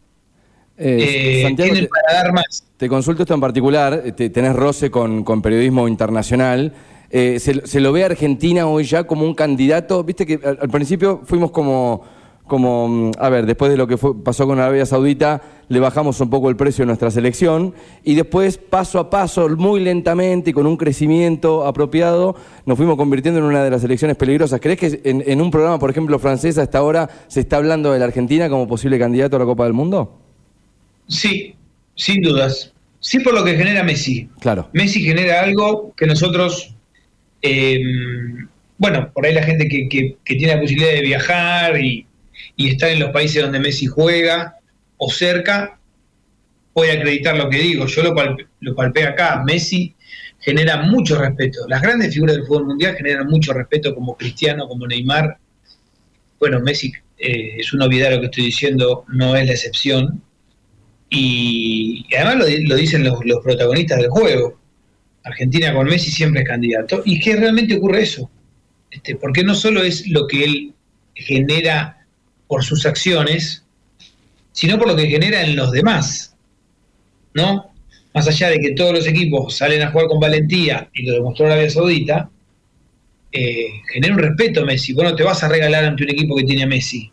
Eh, 0.77 1.45
eh 1.47 1.55
tienen 1.55 1.89
para 1.89 2.23
dar 2.23 2.33
más. 2.33 2.65
Te 2.77 2.89
consulto 2.89 3.23
esto 3.23 3.35
en 3.35 3.41
particular, 3.41 4.03
eh, 4.05 4.31
tenés 4.31 4.55
roce 4.55 4.91
con, 4.91 5.25
periodismo 5.43 5.89
internacional. 5.89 6.73
Eh, 7.11 7.39
se, 7.39 7.81
lo 7.81 7.93
ve 7.93 8.03
a 8.03 8.07
Argentina 8.07 8.67
hoy 8.67 8.85
ya 8.85 9.05
como 9.05 9.25
un 9.25 9.35
candidato? 9.35 10.03
Viste 10.03 10.27
que 10.27 10.41
al 10.45 10.69
principio 10.69 11.21
fuimos 11.25 11.53
como 11.53 12.03
como, 12.47 12.89
mm, 12.89 13.11
a 13.19 13.29
ver, 13.29 13.47
después 13.47 13.71
de 13.71 13.77
lo 13.77 13.87
que 13.87 13.97
pasó 13.97 14.47
con 14.47 14.59
Arabia 14.61 14.87
Saudita, 14.87 15.41
le 15.69 15.81
bajamos 15.81 16.21
un 16.21 16.29
poco 16.29 16.51
el 16.51 16.57
precio 16.57 16.83
de 16.83 16.87
nuestra 16.87 17.11
selección 17.11 17.75
y 18.03 18.15
después, 18.15 18.59
paso 18.59 18.99
a 18.99 19.09
paso, 19.09 19.49
muy 19.49 19.81
lentamente 19.81 20.51
y 20.51 20.53
con 20.53 20.67
un 20.67 20.77
crecimiento 20.77 21.67
apropiado, 21.67 22.37
nos 22.67 22.77
fuimos 22.77 22.97
convirtiendo 22.97 23.41
en 23.41 23.47
una 23.47 23.65
de 23.65 23.71
las 23.71 23.81
selecciones 23.81 24.17
peligrosas. 24.17 24.61
¿Crees 24.61 24.79
que 24.79 25.01
en, 25.05 25.41
un 25.41 25.51
programa, 25.51 25.79
por 25.79 25.91
ejemplo, 25.91 26.19
francés, 26.19 26.59
hasta 26.59 26.79
ahora 26.79 27.09
se 27.29 27.41
está 27.41 27.57
hablando 27.57 27.93
de 27.93 27.99
la 27.99 28.05
Argentina 28.05 28.49
como 28.51 28.67
posible 28.69 28.99
candidato 28.99 29.37
a 29.37 29.39
la 29.39 29.47
Copa 29.47 29.65
del 29.65 29.73
Mundo? 29.73 30.24
Sí, 31.09 31.55
sin 31.95 32.23
dudas. 32.23 32.73
Sí 33.01 33.21
por 33.21 33.35
lo 33.35 33.45
que 33.45 33.57
genera 33.57 33.83
Messi. 33.83 34.29
Claro. 34.41 34.69
Messi 34.73 35.03
genera 35.03 35.43
algo 35.43 35.95
que 35.97 36.07
nosotros... 36.07 36.75
Eh, 37.43 37.81
bueno, 38.79 39.13
por 39.13 39.27
ahí 39.27 39.35
la 39.35 39.43
gente 39.43 39.69
que 39.69 40.17
tiene 40.25 40.55
la 40.55 40.61
posibilidad 40.61 40.93
de 40.93 41.03
viajar 41.03 41.81
y, 41.81 42.07
y 42.57 42.69
estar 42.69 42.91
en 42.91 43.01
los 43.01 43.11
países 43.11 43.43
donde 43.43 43.61
Messi 43.61 43.87
juega 43.87 44.57
o 44.97 45.11
cerca, 45.11 45.79
puede 46.73 46.93
acreditar 46.93 47.37
lo 47.37 47.49
que 47.49 47.59
digo. 47.59 47.87
Yo 47.87 48.03
lo, 48.03 48.15
lo 48.61 48.75
palpé 48.75 49.05
acá. 49.05 49.43
Messi 49.45 49.95
genera 50.41 50.83
mucho 50.83 51.19
respeto. 51.19 51.67
Las 51.69 51.83
grandes 51.83 52.13
figuras 52.15 52.37
del 52.37 52.47
fútbol 52.47 52.67
mundial 52.67 52.97
generan 52.97 53.27
mucho 53.27 53.53
respeto, 53.53 53.95
como 53.95 54.17
Cristiano, 54.17 54.69
como 54.69 54.87
Neymar. 54.87 55.39
Bueno, 56.39 56.61
Messi 56.61 56.93
eh, 57.19 57.57
es 57.59 57.73
una 57.73 57.87
obviedad 57.87 58.11
lo 58.11 58.21
que 58.21 58.27
estoy 58.27 58.45
diciendo, 58.45 59.05
no 59.09 59.37
es 59.37 59.47
la 59.47 59.53
excepción. 59.53 60.23
Y, 61.11 62.07
además 62.17 62.49
lo, 62.67 62.77
dicen 62.77 63.05
los, 63.05 63.19
protagonistas 63.43 63.99
del 63.99 64.11
juego. 64.11 64.59
Argentina 65.23 65.73
con 65.73 65.87
Messi 65.87 66.11
siempre 66.11 66.43
es 66.43 66.49
candidato. 66.49 67.03
Y 67.05 67.21
que 67.21 67.37
realmente 67.37 67.77
ocurre 67.77 68.03
eso. 68.03 68.31
Este, 68.91 69.17
porque 69.17 69.43
no 69.43 69.55
solo 69.55 69.83
es 69.83 70.09
lo 70.09 70.27
que 70.27 70.45
él 70.45 70.75
genera 71.15 72.07
por 72.47 72.65
sus 72.65 72.87
acciones, 72.87 73.65
sino 74.53 74.79
por 74.79 74.89
lo 74.89 74.97
que 74.97 75.09
genera 75.09 75.43
en 75.43 75.57
los 75.57 75.73
demás. 75.73 76.37
¿No? 77.35 77.73
Más 78.13 78.29
allá 78.29 78.51
de 78.51 78.61
que 78.61 78.73
todos 78.73 78.93
los 78.93 79.07
equipos 79.07 79.57
salen 79.57 79.83
a 79.83 79.91
jugar 79.91 80.07
con 80.07 80.21
valentía, 80.21 80.89
y 80.93 81.05
lo 81.05 81.15
demostró 81.15 81.47
Arabia 81.47 81.69
Saudita, 81.69 82.31
eh, 83.33 83.67
genera 83.93 84.15
un 84.15 84.21
respeto 84.21 84.65
Messi. 84.65 84.93
Bueno, 84.93 85.17
te 85.17 85.25
vas 85.25 85.43
a 85.43 85.49
regalar 85.49 85.85
ante 85.85 86.05
un 86.05 86.11
equipo 86.11 86.37
que 86.37 86.45
tiene 86.45 86.63
a 86.63 86.67
Messi. 86.69 87.11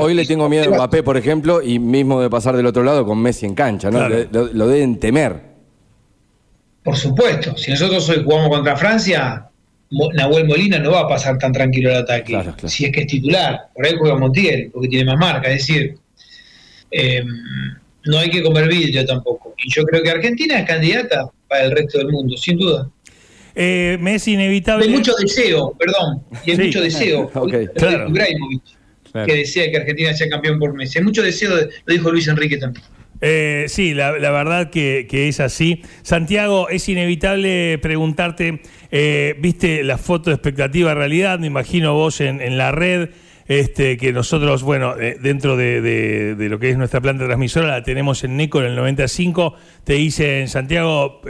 Hoy, 0.00 0.14
le 0.14 0.24
tengo 0.24 0.48
miedo 0.48 0.72
a 0.72 0.76
Mbappé, 0.76 1.02
por 1.02 1.16
ejemplo, 1.16 1.62
y 1.62 1.78
mismo 1.78 2.20
de 2.20 2.30
pasar 2.30 2.56
del 2.56 2.66
otro 2.66 2.82
lado 2.82 3.04
con 3.04 3.20
Messi 3.20 3.46
en 3.46 3.54
cancha, 3.54 3.90
¿no? 3.90 4.08
Lo, 4.08 4.68
deben 4.68 4.98
temer. 4.98 5.50
Por 6.82 6.96
supuesto, 6.96 7.56
si 7.56 7.70
nosotros 7.70 8.08
hoy 8.08 8.22
jugamos 8.24 8.48
contra 8.48 8.76
Francia, 8.76 9.46
Nahuel 10.14 10.46
Molina 10.46 10.78
no 10.78 10.92
va 10.92 11.00
a 11.00 11.08
pasar 11.08 11.38
tan 11.38 11.52
tranquilo 11.52 11.90
el 11.90 11.96
ataque, 11.96 12.38
si 12.66 12.86
es 12.86 12.92
que 12.92 13.00
es 13.00 13.06
titular. 13.06 13.68
Por 13.74 13.86
ahí 13.86 13.94
juega 13.98 14.16
Montiel, 14.16 14.70
porque 14.72 14.88
tiene 14.88 15.04
más 15.04 15.18
marca. 15.18 15.48
Es 15.48 15.66
decir, 15.66 15.96
em, 16.90 17.26
no 18.06 18.18
hay 18.18 18.30
que 18.30 18.42
comer 18.42 18.68
vidrio 18.68 19.04
tampoco. 19.04 19.54
Y 19.58 19.70
yo 19.72 19.84
creo 19.84 20.02
que 20.02 20.10
Argentina 20.10 20.58
es 20.58 20.66
candidata 20.66 21.28
para 21.48 21.64
el 21.64 21.72
resto 21.72 21.98
del 21.98 22.08
mundo, 22.08 22.36
sin 22.36 22.56
duda. 22.56 22.88
Eh, 23.54 23.98
me 24.00 24.14
es 24.14 24.28
inevitable. 24.28 24.86
Hay 24.86 24.92
mucho 24.92 25.12
deseo, 25.20 25.74
perdón, 25.78 26.22
y 26.46 26.52
hay 26.52 26.58
mucho 26.58 26.80
deseo. 26.80 27.30
claro. 27.74 28.08
Que 29.12 29.34
desea 29.34 29.70
que 29.70 29.76
Argentina 29.78 30.14
sea 30.14 30.28
campeón 30.28 30.58
por 30.58 30.74
Messi. 30.74 30.98
Hay 30.98 31.04
mucho 31.04 31.22
deseo, 31.22 31.50
lo 31.56 31.92
dijo 31.94 32.10
Luis 32.10 32.28
Enrique 32.28 32.56
también. 32.56 32.84
Eh, 33.20 33.66
sí, 33.68 33.92
la, 33.92 34.12
verdad 34.12 34.70
que, 34.70 35.06
es 35.10 35.40
así. 35.40 35.82
Santiago, 36.02 36.68
es 36.68 36.88
inevitable 36.88 37.78
preguntarte, 37.78 38.62
eh, 38.90 39.34
viste 39.38 39.82
la 39.82 39.98
foto 39.98 40.30
de 40.30 40.36
expectativa 40.36 40.94
realidad, 40.94 41.38
me 41.38 41.46
imagino 41.46 41.94
vos 41.94 42.20
en, 42.20 42.56
la 42.56 42.72
red, 42.72 43.10
este, 43.46 43.98
que 43.98 44.12
nosotros, 44.12 44.62
bueno, 44.62 44.98
eh, 44.98 45.18
dentro 45.20 45.56
de, 45.56 46.34
lo 46.38 46.58
que 46.58 46.70
es 46.70 46.78
nuestra 46.78 47.00
planta 47.00 47.26
transmisora, 47.26 47.68
la 47.68 47.82
tenemos 47.82 48.24
en 48.24 48.36
NECO 48.36 48.60
en 48.60 48.66
el 48.68 48.76
95, 48.76 49.54
te 49.84 49.94
dicen, 49.94 50.48
Santiago, 50.48 51.20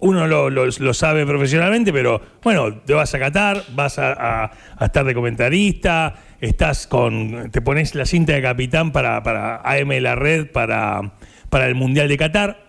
uno 0.00 0.26
lo, 0.26 0.94
sabe 0.94 1.26
profesionalmente, 1.26 1.92
pero 1.92 2.20
bueno, 2.42 2.74
te 2.78 2.94
vas 2.94 3.14
a 3.14 3.18
Qatar, 3.18 3.62
vas 3.74 3.98
a 3.98 4.50
estar 4.80 5.04
de 5.04 5.14
comentarista 5.14 6.14
estás 6.40 6.86
con, 6.86 7.50
te 7.50 7.60
pones 7.60 7.94
la 7.94 8.06
cinta 8.06 8.32
de 8.32 8.42
capitán 8.42 8.92
para, 8.92 9.22
para 9.22 9.56
AM 9.56 9.90
La 10.00 10.14
Red, 10.14 10.50
para, 10.50 11.12
para 11.48 11.66
el 11.66 11.74
Mundial 11.74 12.08
de 12.08 12.16
Qatar. 12.16 12.66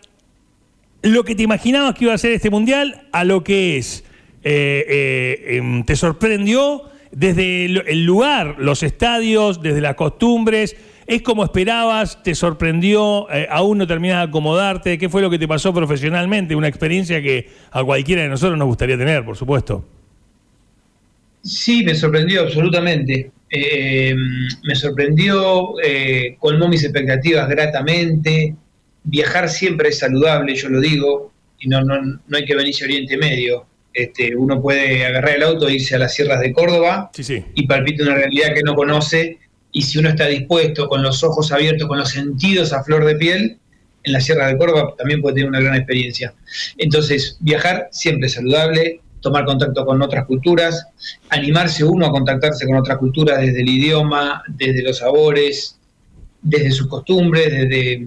Lo 1.02 1.24
que 1.24 1.36
te 1.36 1.44
imaginabas 1.44 1.96
que 1.96 2.06
iba 2.06 2.14
a 2.14 2.18
ser 2.18 2.32
este 2.34 2.50
Mundial 2.50 3.08
a 3.12 3.24
lo 3.24 3.44
que 3.44 3.78
es, 3.78 4.04
eh, 4.44 4.86
eh, 4.88 5.58
em, 5.58 5.84
¿te 5.84 5.96
sorprendió 5.96 6.84
desde 7.12 7.66
el 7.66 8.06
lugar, 8.06 8.56
los 8.60 8.84
estadios, 8.84 9.62
desde 9.62 9.82
las 9.82 9.96
costumbres? 9.96 10.76
¿Es 11.12 11.24
como 11.24 11.44
esperabas? 11.44 12.24
¿Te 12.24 12.34
sorprendió? 12.34 13.30
Eh, 13.30 13.46
¿Aún 13.50 13.78
no 13.78 13.86
terminas 13.86 14.20
de 14.20 14.30
acomodarte? 14.30 14.98
¿Qué 14.98 15.10
fue 15.10 15.22
lo 15.22 15.30
que 15.30 15.38
te 15.38 15.46
pasó 15.46 15.74
profesionalmente? 15.74 16.56
Una 16.56 16.70
experiencia 16.70 17.22
que 17.22 17.50
a 17.70 17.84
cualquiera 17.84 18.22
de 18.22 18.30
nosotros 18.30 18.58
nos 18.58 18.70
gustaría 18.70 18.98
tener, 18.98 19.26
por 19.26 19.36
supuesto. 19.36 19.86
Sí, 21.44 21.84
me 21.84 21.96
sorprendió 21.96 22.44
absolutamente. 22.44 23.30
Eh, 23.50 24.16
me 24.64 24.74
sorprendió, 24.74 25.74
eh, 25.84 26.38
colmó 26.40 26.70
mis 26.70 26.86
expectativas 26.86 27.50
gratamente. 27.50 28.56
Viajar 29.04 29.50
siempre 29.50 29.90
es 29.90 30.00
saludable, 30.00 30.56
yo 30.56 30.70
lo 30.70 30.80
digo, 30.80 31.34
y 31.60 31.68
no, 31.68 31.84
no, 31.84 32.02
no 32.02 32.38
hay 32.38 32.46
que 32.46 32.56
venirse 32.56 32.86
a 32.86 32.88
Oriente 32.88 33.18
Medio. 33.18 33.66
Este, 33.94 34.34
uno 34.34 34.62
puede 34.62 35.06
agarrar 35.06 35.36
el 35.36 35.44
auto 35.44 35.68
e 35.68 35.74
irse 35.74 35.94
a 35.94 36.00
las 36.00 36.14
sierras 36.14 36.40
de 36.40 36.54
Córdoba 36.54 37.12
y 37.54 37.68
palpita 37.68 38.04
una 38.04 38.16
realidad 38.16 38.54
que 38.56 38.64
no 38.64 38.76
conoce. 38.76 39.40
Y 39.72 39.84
si 39.84 40.00
uno 40.00 40.10
está 40.10 40.28
dispuesto, 40.28 40.88
con 40.88 41.02
los 41.02 41.24
ojos 41.24 41.52
abiertos, 41.52 41.88
con 41.88 41.98
los 41.98 42.10
sentidos 42.10 42.74
a 42.74 42.84
flor 42.84 43.06
de 43.06 43.16
piel, 43.16 43.58
en 44.04 44.14
la 44.14 44.22
Sierra 44.22 44.48
de 44.48 44.58
Córdoba 44.58 44.96
también 44.98 45.22
puede 45.22 45.36
tener 45.36 45.50
una 45.50 45.60
gran 45.60 45.76
experiencia. 45.76 46.34
Entonces, 46.78 47.38
viajar 47.40 47.88
siempre 47.92 48.28
es 48.28 48.34
saludable, 48.34 49.02
tomar 49.22 49.46
contacto 49.46 49.86
con 49.86 50.02
otras 50.02 50.26
culturas, 50.26 50.88
animarse 51.30 51.84
uno 51.84 52.08
a 52.08 52.12
contactarse 52.12 52.66
con 52.66 52.76
otras 52.76 52.98
culturas 52.98 53.40
desde 53.40 53.62
el 53.62 53.70
idioma, 53.70 54.44
desde 54.48 54.82
los 54.82 54.98
sabores, 54.98 55.78
desde 56.42 56.72
sus 56.72 56.88
costumbres, 56.88 57.52
desde, 57.52 58.06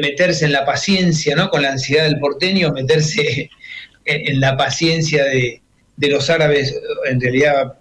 meterse 0.00 0.46
en 0.46 0.52
la 0.52 0.64
paciencia, 0.64 1.36
¿no? 1.36 1.48
Con 1.50 1.62
la 1.62 1.72
ansiedad 1.72 2.04
del 2.04 2.18
porteño, 2.18 2.72
meterse 2.72 3.50
en, 4.04 4.40
la 4.40 4.56
paciencia 4.56 5.24
de, 5.24 5.60
los 6.08 6.28
árabes, 6.30 6.74
en 7.08 7.20
realidad 7.20 7.74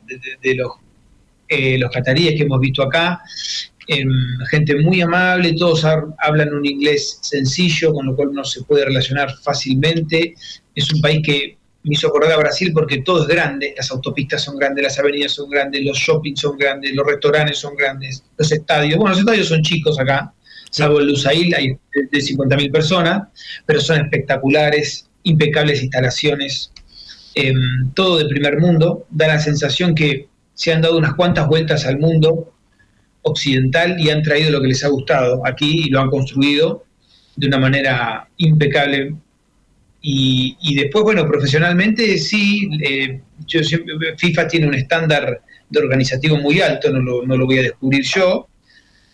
de, 0.44 0.56
los, 0.56 0.72
eh, 1.48 1.78
los 1.78 1.92
cataríes 1.92 2.36
que 2.36 2.44
hemos 2.44 2.60
visto 2.60 2.84
acá, 2.84 3.22
em, 3.88 4.10
gente 4.50 4.76
muy 4.82 5.02
amable, 5.02 5.54
todos 5.54 5.86
hablan 5.86 6.54
un 6.54 6.66
inglés 6.66 7.20
sencillo, 7.22 7.94
con 7.94 8.08
lo 8.08 8.16
cual 8.16 8.30
uno 8.30 8.44
se 8.44 8.64
puede 8.64 8.86
relacionar 8.86 9.34
fácilmente. 9.44 10.36
Es 10.74 10.92
un 10.92 11.02
país 11.02 11.22
que 11.24 11.58
me 11.86 11.94
hizo 11.94 12.08
acordar 12.08 12.32
a 12.32 12.38
Brasil 12.38 12.72
porque 12.74 13.02
todo 13.02 13.22
es 13.22 13.28
grande, 13.28 13.74
las 13.78 13.92
autopistas 13.92 14.44
son 14.44 14.58
grandes, 14.58 14.84
las 14.84 14.98
avenidas 14.98 15.34
son 15.34 15.50
grandes, 15.50 15.84
los 15.84 15.98
shoppings 15.98 16.40
son 16.40 16.58
grandes, 16.58 16.96
los 16.96 17.06
restaurantes 17.06 17.60
son 17.60 17.76
grandes, 17.76 18.24
los 18.38 18.52
estadios, 18.52 18.98
bueno, 18.98 19.12
los 19.12 19.20
estadios 19.20 19.48
son 19.48 19.62
chicos 19.62 20.00
acá, 20.00 20.34
salvo 20.72 21.00
el 21.00 21.08
Lusail, 21.08 21.54
hay 21.54 21.78
de 21.94 22.20
50.000 22.20 22.72
personas, 22.72 23.28
pero 23.68 23.80
son 23.80 24.02
espectaculares, 24.02 25.08
impecables 25.24 25.84
instalaciones, 25.84 26.72
em, 27.36 27.92
todo 27.94 28.18
de 28.18 28.26
primer 28.26 28.60
mundo, 28.60 29.06
da 29.12 29.28
la 29.28 29.40
sensación 29.40 29.94
que 29.94 30.28
se 30.56 30.74
han 30.74 30.82
dado 30.82 30.98
unas 30.98 31.14
cuantas 31.14 31.48
vueltas 31.48 31.86
al 31.86 32.00
mundo 32.00 32.52
occidental 33.22 34.00
y 34.00 34.10
han 34.10 34.24
traído 34.24 34.50
lo 34.52 34.62
que 34.62 34.70
les 34.70 34.84
ha 34.84 34.88
gustado 34.88 35.46
aquí 35.46 35.84
y 35.86 35.90
lo 35.90 36.02
han 36.02 36.10
construido 36.10 36.86
de 37.36 37.48
una 37.48 37.60
manera 37.60 38.28
impecable, 38.38 39.16
y, 40.08 40.76
después, 40.76 41.04
bueno, 41.04 41.26
profesionalmente 41.26 42.20
sí, 42.20 42.70
eh, 42.84 43.22
yo 43.48 43.60
FIFA 44.18 44.48
tiene 44.48 44.68
un 44.68 44.76
estándar 44.76 45.42
de 45.68 45.80
organizativo 45.80 46.38
muy 46.38 46.62
alto, 46.62 46.92
no 46.92 47.00
lo, 47.00 47.26
no 47.26 47.36
lo 47.36 47.48
voy 47.48 47.58
a 47.58 47.64
descubrir 47.64 48.06
yo, 48.06 48.48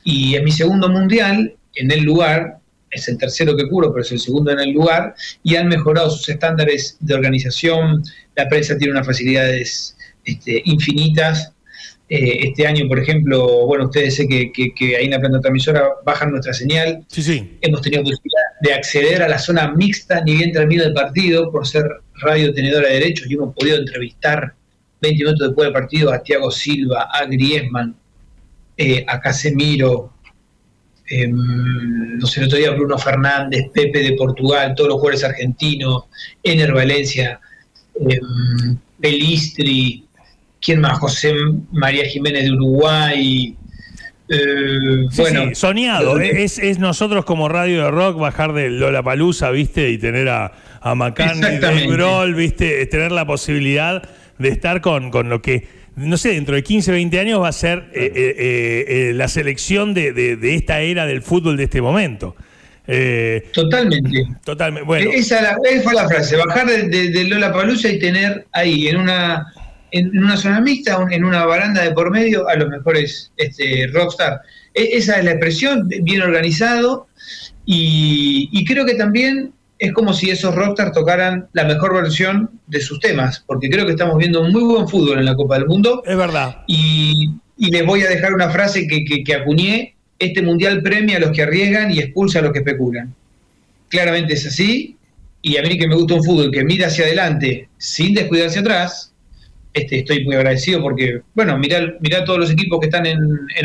y 0.04 0.36
en 0.36 0.44
mi 0.44 0.52
segundo 0.52 0.90
mundial, 0.90 1.56
en 1.76 1.92
el 1.92 2.02
lugar, 2.02 2.58
es 2.90 3.08
el 3.08 3.18
tercero 3.18 3.56
que 3.56 3.70
curo, 3.70 3.94
pero 3.94 4.04
es 4.04 4.12
el 4.12 4.20
segundo 4.20 4.52
en 4.52 4.60
el 4.60 4.72
lugar, 4.72 5.16
y 5.44 5.56
han 5.56 5.70
mejorado 5.70 6.10
sus 6.10 6.28
estándares 6.28 6.98
de 7.00 7.14
organización, 7.14 8.04
la 8.36 8.50
prensa 8.50 8.78
tiene 8.78 8.92
unas 8.92 9.06
facilidades 9.06 9.96
este, 10.26 10.62
infinitas, 10.66 11.54
eh, 12.14 12.50
este 12.50 12.68
año, 12.68 12.90
por 12.90 13.00
ejemplo, 13.00 13.66
bueno, 13.66 13.86
ustedes 13.86 14.18
sé 14.18 14.28
que, 14.28 14.52
que, 14.52 14.98
ahí 14.98 15.06
en 15.06 15.12
la 15.12 15.20
planta 15.20 15.40
transmisora 15.40 15.84
bajan 16.06 16.32
nuestra 16.32 16.54
señal. 16.54 17.06
Sí, 17.08 17.24
sí. 17.24 17.58
Hemos 17.62 17.82
tenido 17.82 18.04
posibilidad 18.04 18.42
de 18.62 18.74
acceder 18.74 19.24
a 19.24 19.30
la 19.30 19.40
zona 19.40 19.72
mixta, 19.72 20.22
ni 20.26 20.36
bien 20.36 20.52
termina 20.52 20.84
el 20.84 20.94
partido, 20.94 21.50
por 21.50 21.66
ser 21.66 21.86
radio 22.16 22.54
tenedora 22.54 22.90
de 22.90 22.96
derechos, 22.96 23.32
y 23.32 23.36
hemos 23.36 23.56
podido 23.56 23.78
entrevistar 23.78 24.54
20 25.00 25.24
minutos 25.24 25.48
después 25.48 25.68
del 25.68 25.74
partido 25.74 26.12
a 26.12 26.22
Thiago 26.22 26.52
Silva, 26.52 27.08
a 27.14 27.26
Griezmann, 27.26 27.96
eh, 28.76 29.06
a 29.08 29.22
Casemiro, 29.22 30.12
em, 31.08 32.18
no 32.18 32.28
sé, 32.28 32.42
el 32.42 32.48
otro 32.48 32.58
día 32.58 32.72
Bruno 32.72 32.98
Fernández, 32.98 33.70
Pepe 33.74 34.00
de 34.00 34.14
Portugal, 34.14 34.74
todos 34.76 34.90
los 34.90 34.98
jugadores 35.00 35.24
argentinos, 35.24 36.04
Ener 36.44 36.74
Valencia, 36.74 37.40
em, 38.00 38.78
Pelistri, 39.00 40.06
¿Quién 40.62 40.80
más? 40.80 41.00
José 41.00 41.34
María 41.72 42.06
Jiménez 42.06 42.44
de 42.44 42.52
Uruguay. 42.52 43.58
Eh, 44.30 45.08
bueno, 45.18 45.54
soñado. 45.56 46.22
Eh, 46.22 46.44
es, 46.44 46.80
nosotros 46.80 47.26
como 47.26 47.50
radio 47.50 47.84
de 47.84 47.92
rock 47.92 48.18
bajar 48.18 48.54
de 48.54 48.70
Lola 48.70 49.04
Palusa, 49.04 49.50
¿viste? 49.50 49.90
Y 49.90 49.98
tener 49.98 50.30
a, 50.30 50.54
a 50.80 50.96
McCartney, 50.96 51.58
de 51.58 51.88
Grohl, 51.88 52.36
¿viste? 52.36 52.86
Tener 52.86 53.12
la 53.12 53.26
posibilidad 53.26 54.04
de 54.38 54.50
estar 54.50 54.82
con, 54.82 55.12
con 55.12 55.30
lo 55.30 55.42
que 55.42 55.82
no 55.96 56.16
sé, 56.18 56.30
dentro 56.30 56.56
de 56.56 56.64
15, 56.64 56.92
20 56.94 57.20
años 57.20 57.42
va 57.42 57.50
a 57.50 57.52
ser 57.52 57.90
eh, 57.94 59.12
la 59.14 59.28
selección 59.28 59.94
de, 59.94 60.40
esta 60.56 60.80
era 60.80 61.06
del 61.06 61.22
fútbol 61.22 61.58
de 61.58 61.64
este 61.66 61.82
momento. 61.82 62.36
totalmente. 63.54 64.26
Totalmente. 64.46 64.86
Bueno. 64.86 65.12
Esa, 65.12 65.58
fue 65.84 65.94
la 65.94 66.08
frase, 66.08 66.38
bajar 66.38 66.68
de, 66.68 67.10
de 67.10 67.24
Lola 67.26 67.52
Palusa 67.52 67.90
y 67.90 68.00
tener 68.00 68.48
ahí 68.54 68.88
en 68.88 68.98
una 68.98 69.46
en, 69.92 70.18
una 70.18 70.38
zona 70.38 70.62
mixta, 70.62 70.98
en 71.10 71.24
una 71.24 71.46
baranda 71.46 71.84
de 71.84 71.92
por 71.92 72.12
medio, 72.12 72.48
a 72.48 72.56
los 72.56 72.70
mejores 72.70 73.32
este, 73.38 73.88
rockstar. 73.94 74.42
E, 74.74 74.98
esa 74.98 75.18
es 75.18 75.26
la 75.26 75.32
expresión, 75.32 75.88
bien 75.88 76.22
organizado, 76.22 77.08
y, 77.66 78.66
creo 78.66 78.86
que 78.86 78.96
también 78.96 79.54
es 79.80 79.94
como 79.94 80.14
si 80.14 80.30
esos 80.30 80.54
rockstar 80.56 80.92
tocaran 80.92 81.48
la 81.54 81.64
mejor 81.66 81.94
versión 81.94 82.50
de 82.68 82.80
sus 82.82 83.00
temas, 83.00 83.44
porque 83.46 83.70
creo 83.70 83.86
que 83.86 83.92
estamos 83.92 84.18
viendo 84.18 84.44
muy 84.44 84.64
buen 84.64 84.88
fútbol 84.88 85.20
en 85.20 85.26
la 85.26 85.36
Copa 85.36 85.56
del 85.56 85.68
Mundo. 85.68 86.04
Es 86.06 86.18
verdad. 86.18 86.64
Y, 86.68 87.32
les 87.58 87.86
voy 87.86 88.02
a 88.02 88.10
dejar 88.10 88.34
una 88.34 88.50
frase 88.50 88.88
que, 88.88 89.06
que, 89.06 89.24
que 89.24 89.36
acuñé, 89.36 89.96
este 90.18 90.42
mundial 90.42 90.82
premia 90.82 91.18
a 91.18 91.20
los 91.20 91.32
que 91.32 91.44
arriesgan 91.44 91.92
y 91.92 92.00
expulsa 92.00 92.40
a 92.40 92.42
los 92.42 92.52
que 92.52 92.60
especulan. 92.60 93.14
Claramente 93.90 94.34
es 94.34 94.48
así, 94.48 94.98
y 95.42 95.58
a 95.58 95.64
mí 95.64 95.78
que 95.78 95.88
me 95.88 95.96
gusta 95.96 96.16
un 96.16 96.24
fútbol 96.24 96.52
que 96.52 96.64
mira 96.64 96.88
hacia 96.88 97.06
adelante 97.06 97.70
sin 97.78 98.14
descuidarse 98.14 98.60
atrás, 98.60 99.11
este, 99.74 100.00
estoy 100.00 100.26
muy 100.26 100.36
agradecido 100.36 100.82
porque, 100.82 101.22
bueno, 101.34 101.58
mirá, 101.58 101.94
mirá 102.00 102.26
todos 102.26 102.40
los 102.40 102.52
equipos 102.52 102.80
que 102.80 102.88
están 102.88 103.06
en, 103.06 103.20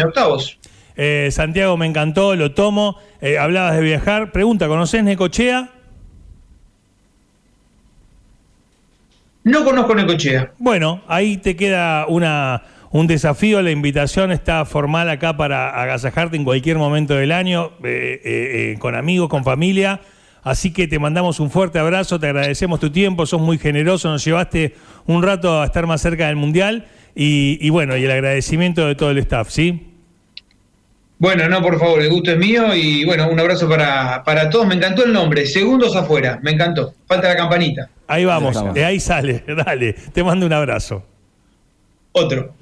octavos. 0.04 0.58
Eh, 0.96 1.28
Santiago, 1.30 1.76
me 1.76 1.86
encantó, 1.86 2.36
lo 2.36 2.52
tomo. 2.52 2.96
Eh, 3.20 3.38
hablabas 3.38 3.76
de 3.76 3.82
viajar. 3.82 4.32
Pregunta, 4.32 4.68
¿conoces 4.68 5.02
Necochea? 5.02 5.70
No 9.44 9.64
conozco 9.64 9.94
Necochea. 9.94 10.52
Bueno, 10.58 11.02
ahí 11.06 11.36
te 11.36 11.54
queda 11.54 12.06
una, 12.06 12.62
un 12.90 13.06
desafío. 13.06 13.60
La 13.62 13.70
invitación 13.70 14.32
está 14.32 14.64
formal 14.64 15.08
acá 15.10 15.36
para 15.36 15.70
agasajarte 15.70 16.36
en 16.36 16.44
cualquier 16.44 16.78
momento 16.78 17.14
del 17.14 17.32
año, 17.32 17.72
eh, 17.84 18.76
con 18.78 18.94
amigos, 18.94 19.28
con 19.28 19.44
familia. 19.44 20.00
Así 20.46 20.72
que 20.72 20.86
te 20.86 21.00
mandamos 21.00 21.40
un 21.40 21.50
fuerte 21.50 21.80
abrazo, 21.80 22.20
te 22.20 22.28
agradecemos 22.28 22.78
tu 22.78 22.88
tiempo, 22.88 23.26
sos 23.26 23.40
muy 23.40 23.58
generoso, 23.58 24.08
nos 24.08 24.24
llevaste 24.24 24.76
un 25.06 25.20
rato 25.24 25.60
a 25.60 25.64
estar 25.64 25.88
más 25.88 26.00
cerca 26.00 26.28
del 26.28 26.36
Mundial 26.36 26.86
y, 27.16 27.68
bueno, 27.70 27.96
y 27.96 28.04
el 28.04 28.10
agradecimiento 28.12 28.86
de 28.86 28.94
todo 28.94 29.10
el 29.10 29.18
staff, 29.18 29.50
¿sí? 29.50 29.88
Bueno, 31.18 31.48
no, 31.48 31.60
por 31.60 31.80
favor, 31.80 32.00
el 32.00 32.10
gusto 32.10 32.30
es 32.30 32.38
mío 32.38 32.76
y 32.76 33.04
bueno, 33.04 33.28
un 33.28 33.40
abrazo 33.40 33.68
para, 33.68 34.22
para 34.22 34.48
todos. 34.48 34.68
Me 34.68 34.76
encantó 34.76 35.04
el 35.04 35.12
nombre, 35.12 35.46
Segundos 35.46 35.96
Afuera, 35.96 36.38
me 36.40 36.52
encantó. 36.52 36.94
Falta 37.08 37.26
la 37.26 37.36
campanita. 37.36 37.90
Ahí 38.06 38.24
vamos, 38.24 38.72
de 38.72 38.84
ahí 38.84 39.00
sale, 39.00 39.42
dale, 39.66 39.94
te 39.94 40.22
mando 40.22 40.46
un 40.46 40.52
abrazo. 40.52 41.04
Otro. 42.12 42.54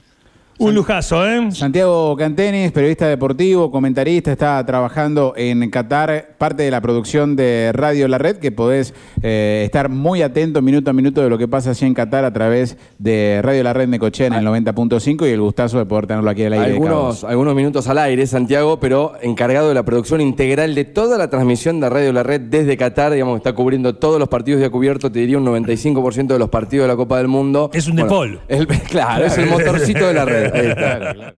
Un 0.56 0.72
lujazo, 0.72 1.28
¿eh? 1.28 1.50
Santiago 1.50 2.16
Cantenis, 2.16 2.70
periodista 2.70 3.08
deportivo, 3.08 3.72
comentarista, 3.72 4.30
está 4.30 4.64
trabajando 4.64 5.34
en 5.36 5.68
Qatar, 5.68 6.36
parte 6.38 6.62
de 6.62 6.70
la 6.70 6.80
producción 6.80 7.34
de 7.34 7.72
Radio 7.74 8.06
La 8.06 8.18
Red, 8.18 8.36
que 8.36 8.52
podés 8.52 8.94
eh, 9.22 9.62
estar 9.64 9.88
muy 9.88 10.22
atento 10.22 10.62
minuto 10.62 10.90
a 10.90 10.92
minuto 10.92 11.22
de 11.22 11.28
lo 11.28 11.38
que 11.38 11.48
pasa 11.48 11.72
así 11.72 11.84
en 11.84 11.92
Qatar 11.92 12.24
a 12.24 12.32
través 12.32 12.76
de 12.98 13.40
Radio 13.42 13.64
La 13.64 13.72
Red 13.72 13.88
Necochea 13.88 14.28
en 14.28 14.34
el 14.34 14.46
90.5 14.46 15.28
y 15.28 15.32
el 15.32 15.40
gustazo 15.40 15.78
de 15.78 15.86
poder 15.86 16.06
tenerlo 16.06 16.30
aquí 16.30 16.44
al 16.44 16.52
aire. 16.52 16.74
Algunos, 16.74 17.24
algunos 17.24 17.56
minutos 17.56 17.88
al 17.88 17.98
aire, 17.98 18.24
Santiago, 18.28 18.78
pero 18.78 19.14
encargado 19.22 19.68
de 19.68 19.74
la 19.74 19.82
producción 19.82 20.20
integral 20.20 20.76
de 20.76 20.84
toda 20.84 21.18
la 21.18 21.30
transmisión 21.30 21.80
de 21.80 21.90
Radio 21.90 22.12
La 22.12 22.22
Red 22.22 22.42
desde 22.42 22.76
Qatar, 22.76 23.12
digamos, 23.12 23.38
está 23.38 23.54
cubriendo 23.54 23.96
todos 23.96 24.20
los 24.20 24.28
partidos 24.28 24.60
de 24.60 24.70
cubierto, 24.70 25.10
te 25.10 25.18
diría 25.18 25.36
un 25.36 25.46
95% 25.46 26.28
de 26.28 26.38
los 26.38 26.48
partidos 26.48 26.84
de 26.84 26.88
la 26.92 26.96
Copa 26.96 27.18
del 27.18 27.26
Mundo. 27.26 27.70
Es 27.72 27.88
un 27.88 27.96
bueno, 27.96 28.38
claro, 28.88 29.24
es 29.24 29.36
el 29.36 29.48
motorcito 29.50 30.06
de 30.06 30.14
la 30.14 30.24
red. 30.24 30.43
Ahí 30.52 30.66
está. 30.68 31.32